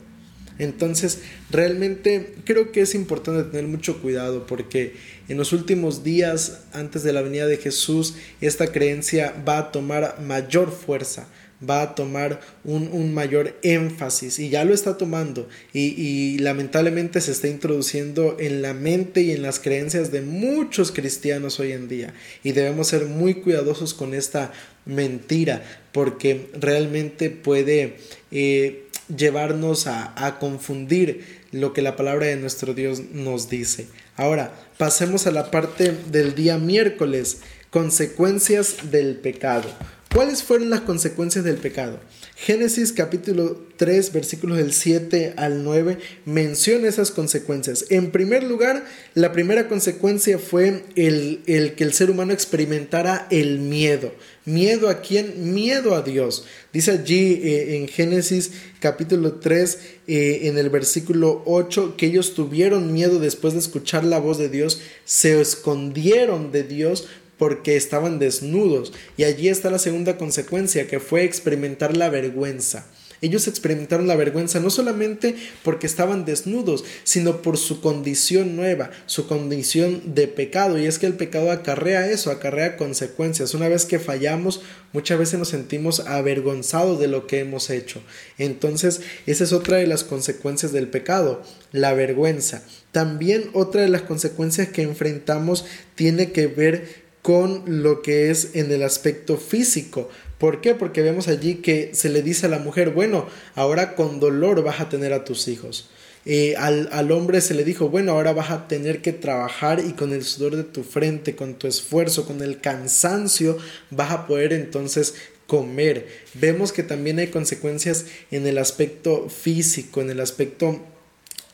Entonces, 0.59 1.21
realmente 1.51 2.35
creo 2.45 2.73
que 2.73 2.83
es 2.83 2.95
importante 2.95 3.51
tener 3.51 3.67
mucho 3.67 4.01
cuidado 4.01 4.47
porque 4.47 4.95
en 5.29 5.37
los 5.37 5.53
últimos 5.53 6.05
días, 6.05 6.63
antes 6.73 7.03
de 7.03 7.13
la 7.13 7.23
venida 7.23 7.47
de 7.47 7.57
Jesús, 7.57 8.15
esta 8.41 8.71
creencia 8.71 9.35
va 9.47 9.59
a 9.59 9.73
tomar 9.73 10.21
mayor 10.21 10.71
fuerza 10.71 11.27
va 11.69 11.83
a 11.83 11.95
tomar 11.95 12.41
un, 12.65 13.15
mayor 13.15 13.57
énfasis 13.63 14.39
y 14.39 14.49
ya 14.49 14.65
lo 14.65 14.75
está 14.75 14.97
tomando 14.97 15.49
y, 15.73 16.39
lamentablemente 16.39 17.21
se 17.21 17.33
está 17.33 17.49
introduciendo 17.49 18.37
en 18.39 18.63
la 18.63 18.75
mente 18.75 19.23
y 19.23 19.33
en 19.33 19.43
las 19.43 19.61
creencias 19.61 20.11
de 20.11 20.23
muchos 20.23 20.93
cristianos 20.93 21.61
hoy 21.61 21.73
en 21.73 21.89
día 21.89 22.15
y 22.43 22.53
debemos 22.53 22.89
ser 22.89 23.07
muy 23.07 23.35
cuidadosos 23.35 23.95
con 23.95 24.15
esta 24.15 24.53
mentira 24.85 25.63
porque 25.93 26.49
realmente 26.59 27.31
puede 27.31 27.97
eh, 28.31 28.87
llevarnos 29.15 29.87
a, 29.87 30.13
a 30.27 30.39
confundir 30.39 31.43
lo 31.53 31.73
que 31.73 31.83
la 31.83 31.97
palabra 31.97 32.27
de 32.27 32.37
nuestro 32.37 32.75
Dios 32.75 33.03
nos 33.13 33.49
dice. 33.49 33.87
Ahora, 34.17 34.53
pasemos 34.79 35.27
a 35.27 35.31
la 35.31 35.51
parte 35.51 35.95
del 36.11 36.35
día 36.35 36.59
miércoles, 36.59 37.39
consecuencias 37.71 38.91
del 38.91 39.17
pecado. 39.17 39.69
¿Cuáles 40.15 40.43
fueron 40.43 40.69
las 40.69 40.83
consecuencias 40.83 41.43
del 41.43 41.57
pecado? 41.57 41.99
Génesis 42.37 42.93
capítulo 42.93 43.63
3 43.79 44.13
versículos 44.13 44.59
del 44.59 44.75
7 44.75 45.33
al 45.39 45.65
9 45.65 45.97
menciona 46.27 46.87
esas 46.87 47.11
consecuencias. 47.11 47.87
En 47.89 48.11
primer 48.11 48.43
lugar, 48.43 48.85
la 49.15 49.33
primera 49.33 49.69
consecuencia 49.69 50.39
fue 50.39 50.85
el, 50.97 51.43
que 51.47 51.85
el 51.85 51.95
ser 51.95 52.11
humano 52.11 52.35
experimentara 52.35 53.27
el 53.31 53.61
miedo. 53.61 54.13
¿Miedo 54.45 54.91
a 54.91 55.01
quién? 55.01 55.55
Miedo 55.55 55.95
a 55.95 56.03
Dios. 56.03 56.45
Dice 56.75 56.91
allí 56.91 57.41
eh, 57.43 57.77
en 57.77 57.89
Génesis 57.89 58.53
capítulo 58.81 59.35
3 59.35 59.79
eh, 60.09 60.41
en 60.43 60.59
el 60.59 60.69
versículo 60.69 61.43
8 61.47 61.95
que 61.97 62.07
ellos 62.07 62.35
tuvieron 62.35 62.93
miedo 62.93 63.19
después 63.19 63.55
de 63.55 63.61
escuchar 63.61 64.05
la 64.05 64.19
voz 64.19 64.37
de 64.37 64.51
Dios, 64.51 64.81
se 65.05 65.41
escondieron 65.41 66.53
de 66.53 66.65
Dios 66.65 67.09
porque 67.43 67.75
estaban 67.75 68.21
desnudos. 68.21 68.93
Y 69.17 69.25
allí 69.25 69.49
está 69.49 69.69
la 69.69 69.81
segunda 69.81 70.17
consecuencia, 70.17 70.87
que 70.87 71.01
fue 71.01 71.25
experimentar 71.25 71.97
la 71.97 72.09
vergüenza. 72.09 72.87
Ellos 73.21 73.49
experimentaron 73.49 74.07
la 74.07 74.15
vergüenza 74.15 74.61
no 74.61 74.71
solamente 74.71 75.35
porque 75.65 75.89
estaban 75.89 76.25
desnudos, 76.25 76.85
sino 77.03 77.43
por 77.43 77.59
su 77.59 77.81
condición 77.81 78.55
nueva, 78.55 78.91
su 79.07 79.27
condición 79.27 80.15
de 80.15 80.29
pecado. 80.29 80.79
Y 80.79 80.87
es 80.87 81.01
que 81.01 81.07
el 81.07 81.15
pecado 81.15 81.51
acarrea 81.51 82.09
eso, 82.09 82.31
acarrea 82.31 82.77
consecuencias. 82.77 83.55
Una 83.55 83.69
vez 83.69 83.87
que 83.87 83.99
fallamos, 83.99 84.61
muchas 84.93 85.19
veces 85.19 85.41
nos 85.41 85.49
sentimos 85.49 85.99
avergonzados 86.01 87.01
de 87.01 87.09
lo 87.09 87.27
que 87.27 87.41
hemos 87.41 87.71
hecho. 87.71 88.03
Entonces, 88.39 89.01
esa 89.27 89.43
es 89.43 89.53
otra 89.53 89.79
de 89.79 89.89
las 89.89 90.05
consecuencias 90.05 90.71
del 90.71 90.87
pecado, 90.87 91.43
la 91.73 91.93
vergüenza. 91.93 92.63
También 92.93 93.51
otra 93.53 93.83
de 93.83 93.89
las 93.89 94.03
consecuencias 94.03 94.69
que 94.69 94.83
enfrentamos 94.83 95.65
tiene 95.95 96.33
que 96.33 96.47
ver 96.47 97.02
con 97.23 97.63
lo 97.67 98.03
que 98.03 98.31
es 98.31 98.51
en 98.55 98.71
el 98.73 98.83
aspecto 98.83 99.37
físico. 99.37 100.11
¿Por 100.39 100.61
qué? 100.61 100.75
Porque 100.75 101.03
vemos 101.03 101.29
allí 101.29 101.57
que 101.57 101.95
se 101.95 102.09
le 102.09 102.23
dice 102.23 102.47
a 102.47 102.49
la 102.49 102.59
mujer, 102.59 102.91
bueno, 102.91 103.27
ahora 103.55 103.95
con 103.95 104.19
dolor 104.19 104.63
vas 104.63 104.81
a 104.81 104.89
tener 104.89 105.13
a 105.13 105.25
tus 105.25 105.47
hijos. 105.47 105.89
Eh, 106.25 106.55
al, 106.57 106.89
al, 106.93 107.11
hombre 107.11 107.41
se 107.41 107.55
le 107.55 107.65
dijo, 107.65 107.89
bueno, 107.89 108.13
ahora 108.13 108.33
vas 108.33 108.51
a 108.51 108.69
tener 108.69 109.03
que 109.03 109.13
trabajar 109.13 109.81
y 109.85 109.93
con 109.93 110.13
el 110.13 110.25
sudor 110.25 110.57
de 110.57 110.63
tu 110.63 110.85
frente, 110.85 111.35
con 111.35 111.55
tu 111.55 111.67
esfuerzo, 111.67 112.27
con 112.27 112.43
el 112.43 112.61
cansancio, 112.61 113.59
vas 113.91 114.13
a 114.13 114.27
poder 114.27 114.53
entonces 114.53 115.15
comer. 115.47 116.07
Vemos 116.35 116.73
que 116.73 116.83
también 116.83 117.19
hay 117.19 117.29
consecuencias 117.29 118.07
en 118.31 118.47
el 118.47 118.59
aspecto 118.59 119.29
físico, 119.29 120.01
en 120.01 120.11
el 120.11 120.21
aspecto 120.21 120.81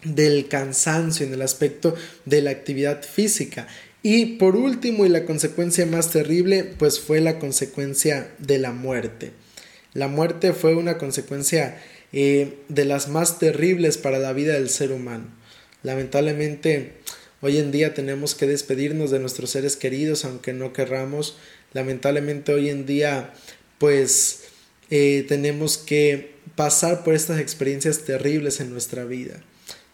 del 0.05 0.49
cansancio, 0.49 1.27
en 1.27 1.35
el 1.35 1.43
aspecto 1.43 1.95
de 2.25 2.43
la 2.43 2.51
actividad 2.51 3.03
física. 3.03 3.67
Y 4.03 4.37
por 4.37 4.57
último, 4.57 5.05
y 5.05 5.09
la 5.09 5.25
consecuencia 5.25 5.85
más 5.87 6.11
terrible, 6.11 6.65
pues 6.65 7.01
fue 7.01 7.21
la 7.21 7.39
consecuencia 7.39 8.31
de 8.39 8.59
la 8.59 8.73
muerte. 8.73 9.33
La 9.93 10.09
muerte 10.09 10.53
fue 10.53 10.75
una 10.75 10.99
consecuencia 10.99 11.81
eh, 12.13 12.59
de 12.69 12.85
las 12.85 13.09
más 13.09 13.39
terribles 13.39 13.99
para 13.99 14.19
la 14.19 14.33
vida 14.33 14.55
del 14.55 14.71
ser 14.71 14.93
humano. 14.93 15.27
Lamentablemente, 15.83 16.93
hoy 17.41 17.59
en 17.59 17.73
día 17.73 17.95
tenemos 17.95 18.35
que 18.35 18.47
despedirnos 18.47 19.11
de 19.11 19.19
nuestros 19.19 19.51
seres 19.51 19.77
queridos, 19.77 20.25
aunque 20.25 20.53
no 20.53 20.73
querramos. 20.73 21.37
Lamentablemente, 21.73 22.53
hoy 22.53 22.71
en 22.71 22.87
día, 22.87 23.35
pues 23.79 24.45
eh, 24.91 25.25
tenemos 25.29 25.77
que 25.77 26.35
pasar 26.55 27.05
por 27.05 27.15
estas 27.15 27.41
experiencias 27.41 28.05
terribles 28.05 28.61
en 28.61 28.71
nuestra 28.71 29.05
vida. 29.05 29.43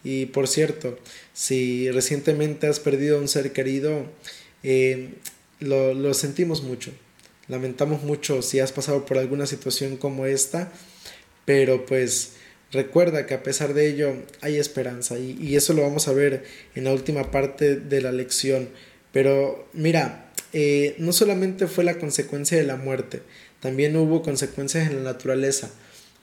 Y 0.04 0.26
por 0.26 0.46
cierto, 0.46 0.98
si 1.32 1.90
recientemente 1.90 2.66
has 2.66 2.78
perdido 2.78 3.16
a 3.16 3.20
un 3.20 3.28
ser 3.28 3.52
querido, 3.52 4.04
eh, 4.62 5.14
lo, 5.60 5.94
lo, 5.94 6.14
sentimos 6.14 6.62
mucho. 6.62 6.92
Lamentamos 7.48 8.02
mucho 8.02 8.42
si 8.42 8.60
has 8.60 8.72
pasado 8.72 9.06
por 9.06 9.18
alguna 9.18 9.46
situación 9.46 9.96
como 9.96 10.26
esta, 10.26 10.70
pero 11.44 11.86
pues 11.86 12.34
recuerda 12.70 13.26
que 13.26 13.34
a 13.34 13.42
pesar 13.42 13.74
de 13.74 13.88
ello 13.88 14.14
hay 14.40 14.56
esperanza 14.56 15.18
y, 15.18 15.38
y 15.40 15.56
eso 15.56 15.72
lo 15.72 15.82
vamos 15.82 16.08
a 16.08 16.12
ver 16.12 16.44
en 16.74 16.84
la 16.84 16.92
última 16.92 17.30
parte 17.30 17.76
de 17.76 18.00
la 18.00 18.12
lección. 18.12 18.68
Pero 19.12 19.68
mira, 19.72 20.32
eh, 20.56 20.94
no 20.98 21.12
solamente 21.12 21.66
fue 21.66 21.82
la 21.82 21.98
consecuencia 21.98 22.56
de 22.56 22.62
la 22.62 22.76
muerte, 22.76 23.22
también 23.58 23.96
hubo 23.96 24.22
consecuencias 24.22 24.88
en 24.88 24.96
la 24.96 25.12
naturaleza, 25.12 25.68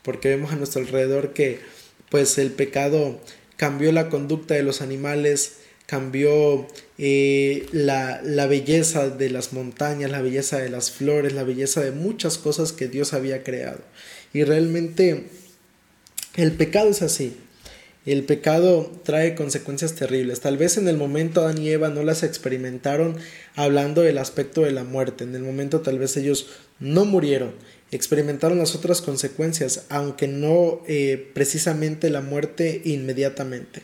porque 0.04 0.30
vemos 0.30 0.54
a 0.54 0.56
nuestro 0.56 0.82
alrededor 0.82 1.34
que 1.34 1.60
pues 2.10 2.38
el 2.38 2.52
pecado 2.52 3.20
cambió 3.62 3.92
la 3.92 4.10
conducta 4.10 4.56
de 4.56 4.64
los 4.64 4.82
animales, 4.82 5.58
cambió 5.86 6.68
eh, 6.98 7.68
la, 7.72 8.20
la, 8.24 8.48
belleza 8.48 9.10
de 9.12 9.30
las 9.30 9.54
montañas, 9.54 10.10
la 10.10 10.20
belleza 10.20 10.58
de 10.58 10.72
las 10.72 10.90
flores, 10.90 11.34
la 11.34 11.44
belleza 11.44 11.82
de 11.82 11.92
muchas 11.92 12.40
cosas 12.40 12.72
que 12.74 12.88
Dios 12.88 13.14
había 13.14 13.44
creado. 13.44 13.78
Y 14.34 14.46
realmente 14.46 15.28
el 16.38 16.54
pecado 16.54 16.90
es 16.90 17.04
así. 17.04 17.38
El 18.06 18.24
pecado 18.24 18.92
trae 19.04 19.36
consecuencias 19.36 19.94
terribles. 19.94 20.40
Tal 20.40 20.58
vez 20.58 20.78
en 20.78 20.88
el 20.88 20.98
momento 20.98 21.42
Adán 21.42 21.62
y 21.62 21.70
Eva 21.70 21.90
no 21.90 22.04
las 22.04 22.24
experimentaron 22.24 23.16
hablando 23.56 24.02
del 24.02 24.18
aspecto 24.18 24.62
de 24.62 24.72
la 24.72 24.84
muerte. 24.84 25.24
En 25.24 25.36
el 25.36 25.44
momento 25.44 25.82
tal 25.82 26.00
vez 26.00 26.18
ellos 26.18 26.48
no 26.80 27.06
murieron 27.06 27.54
experimentaron 27.92 28.58
las 28.58 28.74
otras 28.74 29.02
consecuencias, 29.02 29.86
aunque 29.90 30.28
no 30.28 30.82
eh, 30.88 31.30
precisamente 31.34 32.10
la 32.10 32.22
muerte 32.22 32.82
inmediatamente. 32.86 33.82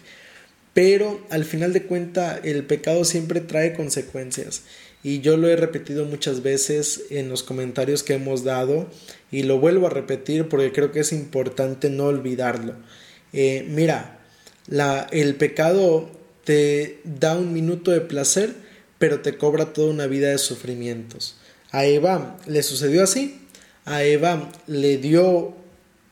Pero 0.74 1.20
al 1.30 1.44
final 1.44 1.74
de 1.74 1.84
cuenta 1.84 2.40
el 2.42 2.64
pecado 2.64 3.04
siempre 3.04 3.42
trae 3.42 3.74
consecuencias. 3.74 4.64
Y 5.04 5.20
yo 5.20 5.38
lo 5.38 5.48
he 5.48 5.56
repetido 5.56 6.06
muchas 6.06 6.42
veces 6.42 7.04
en 7.10 7.30
los 7.30 7.44
comentarios 7.44 8.04
que 8.04 8.14
hemos 8.14 8.44
dado 8.44 8.90
y 9.32 9.44
lo 9.44 9.60
vuelvo 9.60 9.88
a 9.88 9.92
repetir 9.92 10.48
porque 10.48 10.72
creo 10.72 10.92
que 10.92 11.02
es 11.02 11.12
importante 11.12 11.90
no 11.90 12.06
olvidarlo. 12.06 12.74
Eh, 13.34 13.66
mira, 13.70 14.20
el 15.12 15.36
pecado 15.36 16.10
te 16.44 17.00
da 17.04 17.36
un 17.36 17.54
minuto 17.54 17.92
de 17.92 18.02
placer, 18.02 18.56
pero 18.98 19.22
te 19.22 19.38
cobra 19.38 19.74
toda 19.74 19.92
una 19.92 20.08
vida 20.08 20.30
de 20.30 20.38
sufrimientos. 20.38 21.38
A 21.72 21.86
Eva 21.86 22.38
le 22.46 22.64
sucedió 22.64 23.04
así, 23.04 23.42
a 23.86 24.04
Eva 24.04 24.50
le 24.68 24.98
dio 24.98 25.56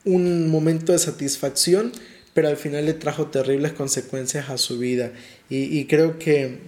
un 0.04 0.49
momento 0.49 0.91
de 0.91 0.99
satisfacción, 0.99 1.91
pero 2.34 2.47
al 2.49 2.58
final 2.58 2.86
le 2.86 2.93
trajo 2.93 3.28
terribles 3.28 3.73
consecuencias 3.73 4.49
a 4.49 4.58
su 4.58 4.78
vida. 4.78 5.12
Y, 5.49 5.86
creo 5.86 6.19
que 6.19 6.60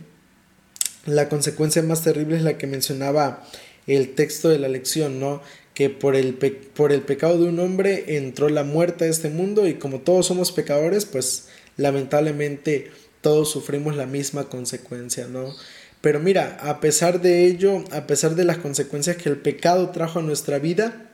la 1.05 1.29
consecuencia 1.29 1.83
más 1.83 2.03
terrible 2.03 2.37
es 2.37 2.43
la 2.43 2.57
que 2.57 2.67
mencionaba 2.67 3.45
el 3.85 4.15
texto 4.15 4.49
de 4.49 4.59
la 4.59 4.67
lección, 4.67 5.19
¿no? 5.19 5.41
Que 5.77 5.91
por 5.91 6.15
el, 6.15 6.33
por 6.33 6.91
el 6.91 7.01
pecado 7.01 7.37
de 7.37 7.49
un 7.49 7.59
hombre 7.59 8.17
entró 8.17 8.49
la 8.49 8.63
muerte 8.63 9.05
a 9.05 9.09
este 9.09 9.29
mundo 9.29 9.67
y 9.67 9.75
como 9.75 9.99
todos 9.99 10.25
somos 10.25 10.51
pecadores, 10.51 11.05
pues 11.05 11.49
lamentablemente 11.75 12.89
todos 13.21 13.51
sufrimos 13.51 13.95
la 13.95 14.07
misma 14.07 14.49
consecuencia, 14.49 15.27
¿no? 15.27 15.53
Pero 16.01 16.19
mira, 16.19 16.57
a 16.61 16.79
pesar 16.79 17.21
de 17.21 17.45
ello, 17.45 17.83
a 17.91 18.07
pesar 18.07 18.33
de 18.33 18.43
las 18.43 18.57
consecuencias 18.57 19.17
que 19.17 19.29
el 19.29 19.37
pecado 19.37 19.91
trajo 19.91 20.17
a 20.17 20.23
nuestra 20.23 20.57
vida, 20.57 21.11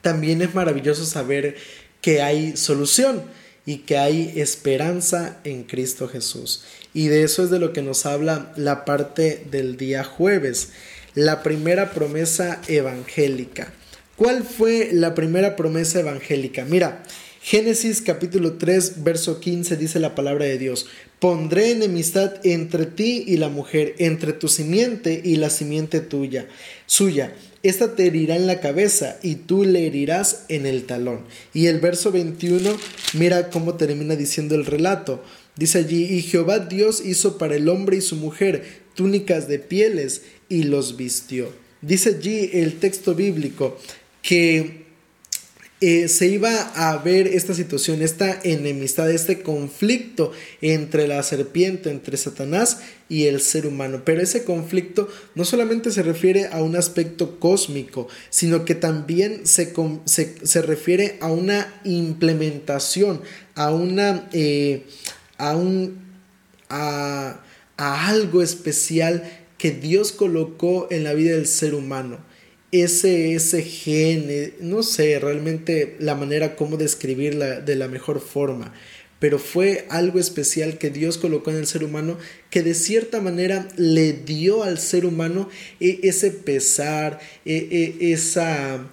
también 0.00 0.40
es 0.40 0.54
maravilloso 0.54 1.04
saber 1.04 1.56
que 2.00 2.22
hay 2.22 2.56
solución 2.56 3.22
y 3.66 3.78
que 3.78 3.98
hay 3.98 4.32
esperanza 4.36 5.38
en 5.44 5.64
Cristo 5.64 6.08
Jesús. 6.08 6.64
Y 6.94 7.08
de 7.08 7.22
eso 7.22 7.44
es 7.44 7.50
de 7.50 7.58
lo 7.58 7.72
que 7.72 7.82
nos 7.82 8.06
habla 8.06 8.52
la 8.56 8.84
parte 8.84 9.44
del 9.50 9.76
día 9.76 10.04
jueves, 10.04 10.70
la 11.14 11.42
primera 11.42 11.90
promesa 11.90 12.60
evangélica. 12.66 13.72
¿Cuál 14.20 14.44
fue 14.44 14.90
la 14.92 15.14
primera 15.14 15.56
promesa 15.56 16.00
evangélica? 16.00 16.66
Mira, 16.66 17.02
Génesis 17.40 18.02
capítulo 18.02 18.58
3, 18.58 19.02
verso 19.02 19.40
15 19.40 19.78
dice 19.78 19.98
la 19.98 20.14
palabra 20.14 20.44
de 20.44 20.58
Dios, 20.58 20.88
Pondré 21.18 21.70
enemistad 21.70 22.34
entre 22.44 22.84
ti 22.84 23.24
y 23.26 23.38
la 23.38 23.48
mujer, 23.48 23.94
entre 23.96 24.34
tu 24.34 24.48
simiente 24.48 25.22
y 25.24 25.36
la 25.36 25.48
simiente 25.48 26.00
tuya, 26.00 26.48
suya. 26.84 27.34
Esta 27.62 27.94
te 27.94 28.08
herirá 28.08 28.36
en 28.36 28.46
la 28.46 28.60
cabeza 28.60 29.16
y 29.22 29.36
tú 29.36 29.64
le 29.64 29.86
herirás 29.86 30.44
en 30.48 30.66
el 30.66 30.84
talón. 30.84 31.20
Y 31.54 31.68
el 31.68 31.80
verso 31.80 32.12
21, 32.12 32.76
mira 33.14 33.48
cómo 33.48 33.76
termina 33.76 34.16
diciendo 34.16 34.54
el 34.54 34.66
relato. 34.66 35.24
Dice 35.56 35.78
allí, 35.78 36.04
y 36.04 36.20
Jehová 36.20 36.58
Dios 36.58 37.02
hizo 37.02 37.38
para 37.38 37.56
el 37.56 37.70
hombre 37.70 37.96
y 37.96 38.02
su 38.02 38.16
mujer 38.16 38.82
túnicas 38.94 39.48
de 39.48 39.60
pieles 39.60 40.24
y 40.50 40.64
los 40.64 40.98
vistió. 40.98 41.48
Dice 41.82 42.10
allí 42.10 42.50
el 42.52 42.78
texto 42.78 43.14
bíblico 43.14 43.78
que 44.22 44.80
eh, 45.82 46.08
se 46.08 46.26
iba 46.26 46.54
a 46.74 46.98
ver 46.98 47.26
esta 47.26 47.54
situación, 47.54 48.02
esta 48.02 48.38
enemistad, 48.44 49.10
este 49.10 49.40
conflicto 49.40 50.30
entre 50.60 51.08
la 51.08 51.22
serpiente, 51.22 51.90
entre 51.90 52.18
Satanás 52.18 52.80
y 53.08 53.24
el 53.24 53.40
ser 53.40 53.66
humano. 53.66 54.02
Pero 54.04 54.20
ese 54.20 54.44
conflicto 54.44 55.08
no 55.34 55.46
solamente 55.46 55.90
se 55.90 56.02
refiere 56.02 56.48
a 56.48 56.62
un 56.62 56.76
aspecto 56.76 57.40
cósmico, 57.40 58.08
sino 58.28 58.66
que 58.66 58.74
también 58.74 59.46
se, 59.46 59.72
se, 60.04 60.62
refiere 60.62 61.16
a 61.20 61.32
una 61.32 61.80
implementación, 61.84 63.22
a 63.54 63.70
una... 63.70 64.28
Eh, 64.32 64.84
a, 65.38 65.56
un, 65.56 65.98
a 66.68 67.40
algo 67.78 68.42
especial 68.42 69.46
que 69.56 69.70
Dios 69.70 70.12
colocó 70.12 70.88
en 70.90 71.04
la 71.04 71.14
vida 71.14 71.34
del 71.34 71.46
ser 71.46 71.74
humano 71.74 72.18
ese, 72.72 73.34
ese 73.34 73.62
gen, 73.62 74.54
no 74.60 74.82
sé 74.82 75.18
realmente 75.18 75.96
la 75.98 76.14
manera 76.14 76.56
como 76.56 76.76
describirla 76.76 77.60
de 77.60 77.76
la 77.76 77.88
mejor 77.88 78.20
forma, 78.20 78.72
pero 79.18 79.38
fue 79.38 79.86
algo 79.90 80.18
especial 80.18 80.78
que 80.78 80.90
Dios 80.90 81.18
colocó 81.18 81.50
en 81.50 81.58
el 81.58 81.66
ser 81.66 81.84
humano 81.84 82.16
que 82.48 82.62
de 82.62 82.74
cierta 82.74 83.20
manera 83.20 83.68
le 83.76 84.12
dio 84.12 84.62
al 84.62 84.78
ser 84.78 85.04
humano 85.04 85.48
e, 85.78 86.00
ese 86.04 86.30
pesar, 86.30 87.20
e, 87.44 87.96
e, 88.00 88.12
esa, 88.12 88.88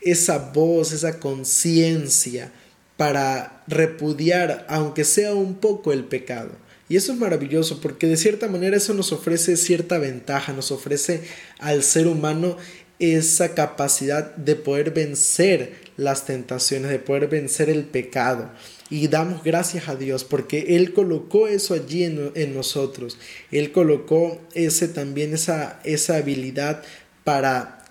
esa 0.00 0.38
voz, 0.38 0.92
esa 0.92 1.20
conciencia 1.20 2.52
para 2.96 3.62
repudiar, 3.68 4.66
aunque 4.68 5.04
sea 5.04 5.34
un 5.34 5.56
poco, 5.56 5.92
el 5.92 6.04
pecado. 6.04 6.50
Y 6.88 6.96
eso 6.96 7.12
es 7.12 7.18
maravilloso 7.18 7.80
porque 7.80 8.06
de 8.06 8.16
cierta 8.16 8.48
manera 8.48 8.76
eso 8.76 8.94
nos 8.94 9.12
ofrece 9.12 9.56
cierta 9.58 9.98
ventaja, 9.98 10.54
nos 10.54 10.72
ofrece 10.72 11.22
al 11.58 11.82
ser 11.82 12.06
humano 12.06 12.56
esa 12.98 13.54
capacidad 13.54 14.34
de 14.36 14.56
poder 14.56 14.90
vencer 14.90 15.88
las 15.96 16.26
tentaciones, 16.26 16.90
de 16.90 16.98
poder 16.98 17.28
vencer 17.28 17.70
el 17.70 17.84
pecado. 17.84 18.50
Y 18.90 19.08
damos 19.08 19.44
gracias 19.44 19.88
a 19.88 19.96
Dios 19.96 20.24
porque 20.24 20.76
Él 20.76 20.94
colocó 20.94 21.46
eso 21.46 21.74
allí 21.74 22.04
en, 22.04 22.54
nosotros. 22.54 23.18
Él 23.50 23.70
colocó 23.70 24.40
ese 24.54 24.88
también 24.88 25.34
esa, 25.34 25.80
esa 25.84 26.16
habilidad 26.16 26.82
para 27.24 27.84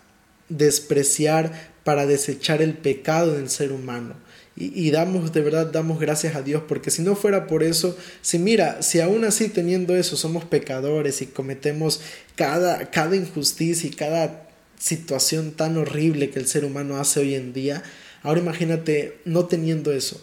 despreciar, 0.50 1.72
para 1.84 2.06
desechar 2.06 2.62
el 2.62 2.74
pecado 2.74 3.34
del 3.34 3.50
ser 3.50 3.72
humano. 3.72 4.15
Y, 4.56 4.88
y, 4.88 4.89
damos, 4.89 5.34
de 5.34 5.41
verdad, 5.41 5.67
damos 5.67 6.00
gracias 6.00 6.36
a 6.36 6.41
Dios, 6.41 6.63
porque 6.67 6.89
si 6.89 7.04
no 7.04 7.15
fuera 7.15 7.46
por 7.46 7.62
eso, 7.62 7.96
si 8.22 8.39
mira, 8.39 8.82
si 8.82 9.00
aún 9.00 9.24
así 9.24 9.50
teniendo 9.50 9.96
eso 9.96 10.17
somos 10.17 10.46
pecadores 10.46 11.22
y 11.22 11.28
cometemos 11.28 12.02
cada, 12.36 12.89
cada 12.89 13.15
injusticia 13.15 13.88
y 13.88 13.93
cada 13.93 14.46
situación 14.78 15.52
tan 15.52 15.78
horrible 15.78 16.30
que 16.30 16.40
el 16.40 16.48
ser 16.48 16.66
humano 16.66 16.98
hace 16.98 17.20
hoy 17.20 17.36
en 17.36 17.54
día, 17.54 17.84
ahora 18.24 18.40
imagínate 18.40 19.20
no 19.26 19.46
teniendo 19.46 19.92
eso. 19.92 20.22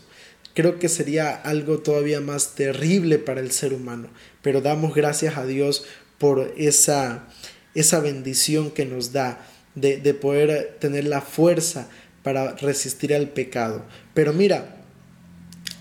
Creo 0.55 0.79
que 0.79 0.89
sería 0.89 1.35
algo 1.35 1.79
todavía 1.79 2.21
más 2.21 2.55
terrible 2.55 3.19
para 3.19 3.41
el 3.41 3.51
ser 3.51 3.75
humano, 3.75 4.09
pero 4.43 4.61
damos 4.61 4.95
gracias 4.95 5.37
a 5.37 5.47
Dios 5.47 5.85
por 6.19 6.55
esa, 6.57 7.29
esa 7.75 8.01
bendición 8.01 8.71
que 8.71 8.87
nos 8.87 9.13
da 9.13 9.45
de, 9.75 9.97
de 9.97 10.15
poder 10.15 10.77
tener 10.79 11.05
la 11.05 11.21
fuerza 11.21 11.89
para 12.23 12.55
resistir 12.55 13.13
al 13.15 13.31
pecado. 13.31 13.85
Pero 14.15 14.33
mira, 14.33 14.77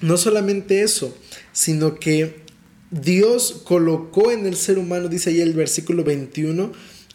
no 0.02 0.18
solamente 0.18 0.82
eso, 0.82 1.16
sino 1.52 2.00
que 2.00 2.44
Dios 2.90 3.62
colocó 3.64 4.32
en 4.32 4.46
el 4.46 4.56
ser 4.56 4.78
humano, 4.78 5.08
dice 5.08 5.30
ahí 5.30 5.42
el 5.42 5.54
versículo 5.54 6.04
21, 6.04 6.74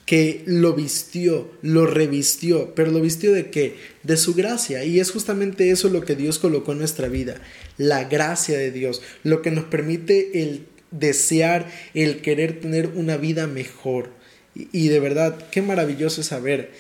que 0.09 0.43
lo 0.47 0.73
vistió, 0.73 1.51
lo 1.61 1.85
revistió, 1.85 2.75
pero 2.75 2.91
lo 2.91 3.03
vistió 3.03 3.31
de 3.31 3.51
qué? 3.51 3.77
De 4.03 4.17
su 4.17 4.33
gracia. 4.33 4.83
Y 4.83 5.01
es 5.01 5.11
justamente 5.11 5.69
eso 5.69 5.91
lo 5.91 6.01
que 6.01 6.17
Dios 6.17 6.39
colocó 6.39 6.73
en 6.73 6.79
nuestra 6.79 7.09
vida, 7.09 7.43
la 7.77 8.05
gracia 8.05 8.57
de 8.57 8.71
Dios, 8.71 9.03
lo 9.23 9.43
que 9.43 9.51
nos 9.51 9.65
permite 9.65 10.41
el 10.43 10.65
desear, 10.91 11.71
el 11.93 12.23
querer 12.23 12.59
tener 12.59 12.87
una 12.95 13.19
vida 13.19 13.47
mejor. 13.47 14.09
Y, 14.55 14.89
de 14.89 14.99
verdad, 14.99 15.47
qué 15.51 15.61
maravilloso 15.61 16.23
es 16.23 16.29
saber 16.29 16.71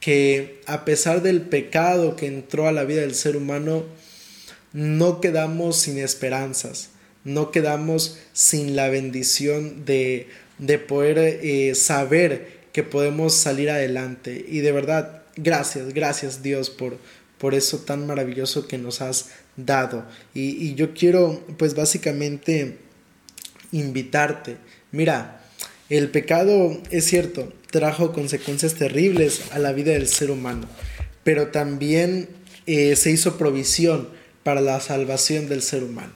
que 0.00 0.62
a 0.64 0.86
pesar 0.86 1.20
del 1.20 1.42
pecado 1.42 2.16
que 2.16 2.24
entró 2.24 2.68
a 2.68 2.72
la 2.72 2.84
vida 2.84 3.02
del 3.02 3.14
ser 3.14 3.36
humano, 3.36 3.84
no 4.72 5.20
quedamos 5.20 5.76
sin 5.76 5.98
esperanzas, 5.98 6.88
no 7.22 7.50
quedamos 7.50 8.18
sin 8.32 8.76
la 8.76 8.88
bendición 8.88 9.84
de, 9.84 10.28
de 10.56 10.78
poder 10.78 11.18
eh, 11.18 11.74
saber 11.74 12.57
que 12.72 12.82
podemos 12.82 13.34
salir 13.34 13.70
adelante. 13.70 14.44
Y 14.48 14.60
de 14.60 14.72
verdad, 14.72 15.22
gracias, 15.36 15.92
gracias 15.94 16.42
Dios 16.42 16.70
por, 16.70 16.98
por 17.38 17.54
eso 17.54 17.78
tan 17.78 18.06
maravilloso 18.06 18.66
que 18.66 18.78
nos 18.78 19.00
has 19.00 19.30
dado. 19.56 20.04
Y, 20.34 20.74
yo 20.74 20.94
quiero, 20.94 21.44
pues 21.56 21.74
básicamente, 21.74 22.78
invitarte. 23.72 24.56
Mira, 24.92 25.42
el 25.88 26.10
pecado, 26.10 26.80
es 26.90 27.04
cierto, 27.04 27.52
trajo 27.70 28.12
consecuencias 28.12 28.74
terribles 28.74 29.42
a 29.52 29.58
la 29.58 29.72
vida 29.72 29.92
del 29.92 30.08
ser 30.08 30.30
humano, 30.30 30.68
pero 31.24 31.48
también 31.48 32.28
eh, 32.66 32.96
se 32.96 33.10
hizo 33.10 33.38
provisión 33.38 34.08
para 34.42 34.60
la 34.60 34.80
salvación 34.80 35.48
del 35.48 35.62
ser 35.62 35.82
humano. 35.82 36.12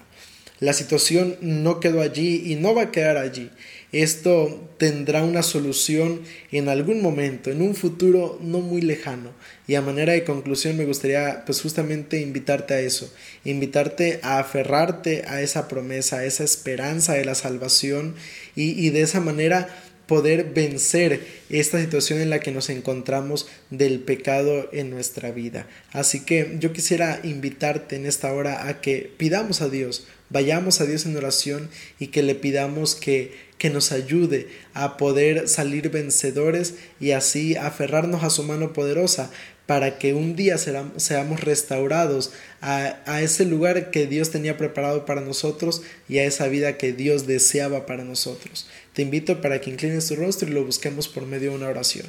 La 0.62 0.75
situación 0.75 1.37
no 1.40 1.81
quedó 1.81 2.01
allí 2.01 2.44
y 2.46 2.55
no 2.55 2.72
va 2.72 2.83
a 2.83 2.90
quedar 2.92 3.16
allí. 3.16 3.51
Esto 3.90 4.70
tendrá 4.79 5.25
una 5.25 5.42
solución 5.42 6.20
en 6.53 6.68
algún 6.68 7.03
momento, 7.03 7.51
en 7.51 7.62
un 7.62 7.75
futuro 7.75 8.38
no 8.40 8.61
muy 8.61 8.81
lejano. 8.81 9.33
Y 9.66 9.75
a 9.75 9.83
manera 9.83 10.12
de 10.12 10.22
conclusión 10.22 10.77
me 10.77 10.85
gustaría 10.85 11.42
pues 11.46 11.61
justamente 11.61 12.20
invitarte 12.20 12.75
a 12.75 12.81
eso, 12.81 13.12
invitarte 13.44 14.20
a 14.22 14.38
aferrarte 14.38 15.25
a 15.27 15.42
esa 15.42 15.66
promesa, 15.66 16.18
a 16.18 16.27
esa 16.27 16.44
esperanza 16.44 17.14
de 17.14 17.25
la 17.25 17.35
salvación 17.35 18.14
y, 18.55 18.87
y 18.87 18.90
de 18.90 19.03
esa 19.03 19.18
manera 19.18 19.66
poder 20.07 20.53
vencer 20.53 21.27
esta 21.48 21.81
situación 21.81 22.20
en 22.20 22.31
la 22.31 22.38
que 22.38 22.53
nos 22.53 22.70
encontramos 22.70 23.48
del 23.70 23.98
pecado 23.98 24.68
en 24.72 24.90
nuestra 24.90 25.33
vida. 25.33 25.66
Así 25.90 26.20
que 26.20 26.57
yo 26.61 26.72
quisiera 26.72 27.18
invitarte 27.25 27.96
en 27.96 28.07
esta 28.07 28.33
hora 28.33 28.68
a 28.68 28.81
que 28.81 29.11
pidamos 29.16 29.61
a 29.61 29.68
Dios, 29.68 30.07
vayamos 30.33 30.81
a 30.81 30.87
Dios 30.87 31.07
en 31.07 31.16
oración 31.16 31.68
y 31.99 32.09
que 32.09 32.23
le 32.23 32.35
pidamos 32.35 32.95
que 32.95 33.53
que 33.62 33.71
nos 33.71 33.92
ayude 33.92 34.49
a 34.75 34.97
poder 34.97 35.47
salir 35.47 35.88
vencedores 35.88 36.75
y 36.99 37.12
así 37.12 37.55
aferrarnos 37.55 38.25
a 38.25 38.31
su 38.31 38.42
mano 38.42 38.73
poderosa 38.73 39.31
para 39.66 39.99
que 39.99 40.14
un 40.14 40.35
día 40.35 40.59
seamos 40.59 41.40
restaurados 41.42 42.33
a, 42.61 42.97
a, 43.07 43.23
ese 43.23 43.45
lugar 43.45 43.92
que 43.92 44.09
Dios 44.09 44.33
tenía 44.33 44.59
preparado 44.59 45.07
para 45.07 45.21
nosotros 45.21 45.83
y 46.09 46.18
a 46.18 46.25
esa 46.25 46.49
vida 46.49 46.77
que 46.77 46.92
Dios 46.92 47.29
deseaba 47.29 47.87
para 47.87 48.03
nosotros. 48.03 48.66
Te 48.95 49.03
invito 49.03 49.40
para 49.40 49.61
que 49.61 49.71
inclines 49.71 50.09
tu 50.09 50.16
rostro 50.16 50.49
y 50.49 50.53
lo 50.55 50.64
busquemos 50.64 51.07
por 51.07 51.25
medio 51.27 51.51
de 51.51 51.57
una 51.57 51.68
oración. 51.68 52.07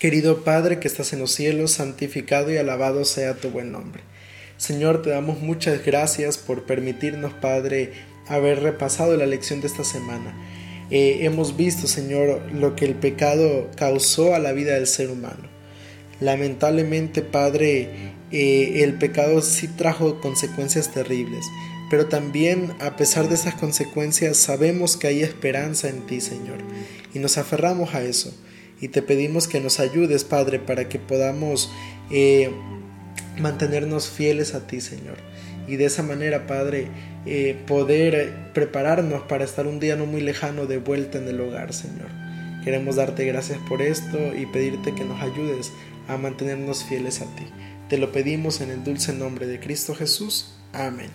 Querido 0.00 0.42
Padre 0.42 0.80
que 0.80 0.88
estás 0.88 1.12
en 1.12 1.20
los 1.20 1.30
cielos, 1.30 1.70
santificado 1.70 2.52
y 2.52 2.56
alabado 2.56 3.04
sea 3.04 3.34
tu 3.34 3.50
buen 3.50 3.70
nombre. 3.70 4.02
Señor, 4.56 5.02
te 5.02 5.10
damos 5.10 5.40
muchas 5.40 5.84
gracias 5.84 6.38
por 6.38 6.64
permitirnos, 6.64 7.32
Padre, 7.32 7.92
haber 8.28 8.62
repasado 8.62 9.16
la 9.16 9.26
lección 9.26 9.60
de 9.60 9.66
esta 9.66 9.84
semana. 9.84 10.34
Eh, 10.90 11.18
hemos 11.22 11.56
visto, 11.56 11.86
Señor, 11.86 12.40
lo 12.52 12.76
que 12.76 12.84
el 12.84 12.94
pecado 12.94 13.70
causó 13.76 14.34
a 14.34 14.38
la 14.38 14.52
vida 14.52 14.74
del 14.74 14.86
ser 14.86 15.10
humano. 15.10 15.48
Lamentablemente, 16.20 17.22
Padre, 17.22 18.12
eh, 18.30 18.82
el 18.84 18.94
pecado 18.94 19.42
sí 19.42 19.68
trajo 19.68 20.20
consecuencias 20.20 20.92
terribles, 20.92 21.44
pero 21.90 22.06
también 22.06 22.72
a 22.80 22.96
pesar 22.96 23.28
de 23.28 23.34
esas 23.34 23.54
consecuencias 23.54 24.36
sabemos 24.36 24.96
que 24.96 25.08
hay 25.08 25.22
esperanza 25.22 25.88
en 25.88 26.06
ti, 26.06 26.20
Señor, 26.20 26.58
y 27.12 27.18
nos 27.18 27.38
aferramos 27.38 27.94
a 27.94 28.02
eso. 28.02 28.32
Y 28.80 28.88
te 28.88 29.02
pedimos 29.02 29.48
que 29.48 29.60
nos 29.60 29.80
ayudes, 29.80 30.24
Padre, 30.24 30.58
para 30.58 30.88
que 30.88 30.98
podamos 30.98 31.70
eh, 32.10 32.50
mantenernos 33.38 34.08
fieles 34.08 34.54
a 34.54 34.66
ti, 34.66 34.80
Señor. 34.80 35.16
Y 35.66 35.76
de 35.76 35.86
esa 35.86 36.02
manera, 36.02 36.46
Padre, 36.46 36.88
eh, 37.26 37.56
poder 37.66 38.52
prepararnos 38.52 39.22
para 39.22 39.44
estar 39.44 39.66
un 39.66 39.80
día 39.80 39.96
no 39.96 40.06
muy 40.06 40.20
lejano 40.20 40.66
de 40.66 40.78
vuelta 40.78 41.18
en 41.18 41.28
el 41.28 41.40
hogar, 41.40 41.72
Señor. 41.72 42.08
Queremos 42.64 42.96
darte 42.96 43.24
gracias 43.24 43.58
por 43.68 43.82
esto 43.82 44.34
y 44.34 44.46
pedirte 44.46 44.94
que 44.94 45.04
nos 45.04 45.20
ayudes 45.22 45.72
a 46.08 46.16
mantenernos 46.16 46.84
fieles 46.84 47.20
a 47.20 47.24
ti. 47.36 47.44
Te 47.88 47.98
lo 47.98 48.12
pedimos 48.12 48.60
en 48.60 48.70
el 48.70 48.84
dulce 48.84 49.12
nombre 49.12 49.46
de 49.46 49.60
Cristo 49.60 49.94
Jesús. 49.94 50.54
Amén. 50.72 51.10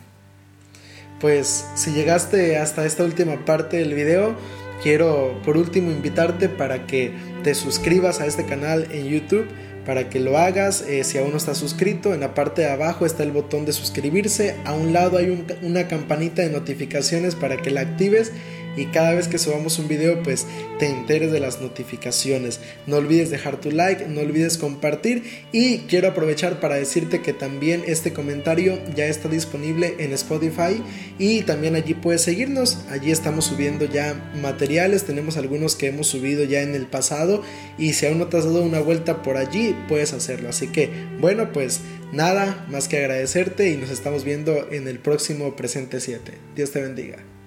pues 1.20 1.66
si 1.76 1.92
llegaste 1.92 2.58
hasta 2.58 2.86
esta 2.86 3.04
última 3.04 3.44
parte 3.44 3.78
del 3.78 3.94
video, 3.94 4.38
quiero 4.82 5.38
por 5.44 5.58
último 5.58 5.92
invitarte 5.92 6.48
para 6.48 6.88
que 6.88 7.12
te 7.44 7.56
suscribas 7.56 8.22
a 8.22 8.26
este 8.26 8.46
canal 8.46 8.88
en 8.92 9.08
YouTube 9.08 9.46
para 9.90 10.08
que 10.08 10.20
lo 10.20 10.38
hagas. 10.38 10.84
Eh, 10.88 11.04
si 11.04 11.18
aún 11.18 11.32
no 11.32 11.38
estás 11.38 11.58
suscrito, 11.58 12.14
en 12.14 12.20
la 12.20 12.36
parte 12.36 12.62
de 12.62 12.70
abajo 12.70 13.08
está 13.08 13.24
el 13.24 13.32
botón 13.32 13.66
de 13.66 13.74
suscribirse. 13.74 14.56
A 14.64 14.74
un 14.74 14.94
lado 14.94 15.18
hay 15.18 15.44
una 15.64 15.88
campanita 15.88 16.44
de 16.44 16.52
notificaciones 16.52 17.34
para 17.34 17.58
que 17.58 17.72
la 17.72 17.82
actives 17.82 18.32
y 18.80 18.86
cada 18.86 19.14
vez 19.14 19.28
que 19.28 19.38
subamos 19.38 19.78
un 19.78 19.90
video 19.90 20.24
pues 20.24 20.48
te 20.80 20.88
enteres 20.88 21.32
de 21.32 21.42
las 21.42 21.60
notificaciones. 21.60 22.62
No 22.88 22.96
olvides 22.96 23.30
dejar 23.30 23.60
tu 23.60 23.72
like, 23.72 24.08
no 24.08 24.22
olvides 24.22 24.58
compartir 24.58 25.24
y 25.52 25.80
quiero 25.80 26.08
aprovechar 26.08 26.62
para 26.62 26.76
decirte 26.76 27.22
que 27.22 27.34
también 27.34 27.84
este 27.86 28.14
comentario 28.14 28.80
ya 28.96 29.06
está 29.06 29.28
disponible 29.28 29.96
en 30.00 30.14
Spotify 30.14 30.82
y 31.18 31.42
también 31.42 31.76
allí 31.76 31.94
puedes 31.94 32.22
seguirnos. 32.22 32.78
Allí 32.90 33.12
estamos 33.12 33.46
subiendo 33.46 33.84
ya 33.84 34.32
materiales, 34.42 35.04
tenemos 35.04 35.36
algunos 35.36 35.76
que 35.76 35.88
hemos 35.88 36.08
subido 36.08 36.46
ya 36.46 36.62
en 36.62 36.74
el 36.74 36.88
pasado 36.88 37.44
y 37.78 37.94
si 37.94 38.06
aún 38.06 38.20
no 38.20 38.28
te 38.28 38.38
has 38.38 38.46
dado 38.46 38.64
una 38.64 38.80
vuelta 38.80 39.22
por 39.22 39.36
allí 39.36 39.76
puedes 39.90 40.14
hacerlo. 40.14 40.48
Así 40.50 40.68
que 40.68 40.90
bueno 41.20 41.52
pues 41.52 41.82
nada 42.14 42.66
más 42.70 42.88
que 42.88 43.00
agradecerte 43.00 43.72
y 43.72 43.78
nos 43.78 43.90
estamos 43.90 44.24
viendo 44.24 44.72
en 44.72 44.88
el 44.88 45.00
próximo 45.00 45.58
presente 45.58 46.00
7. 46.00 46.32
Dios 46.56 46.72
te 46.72 46.82
bendiga. 46.82 47.39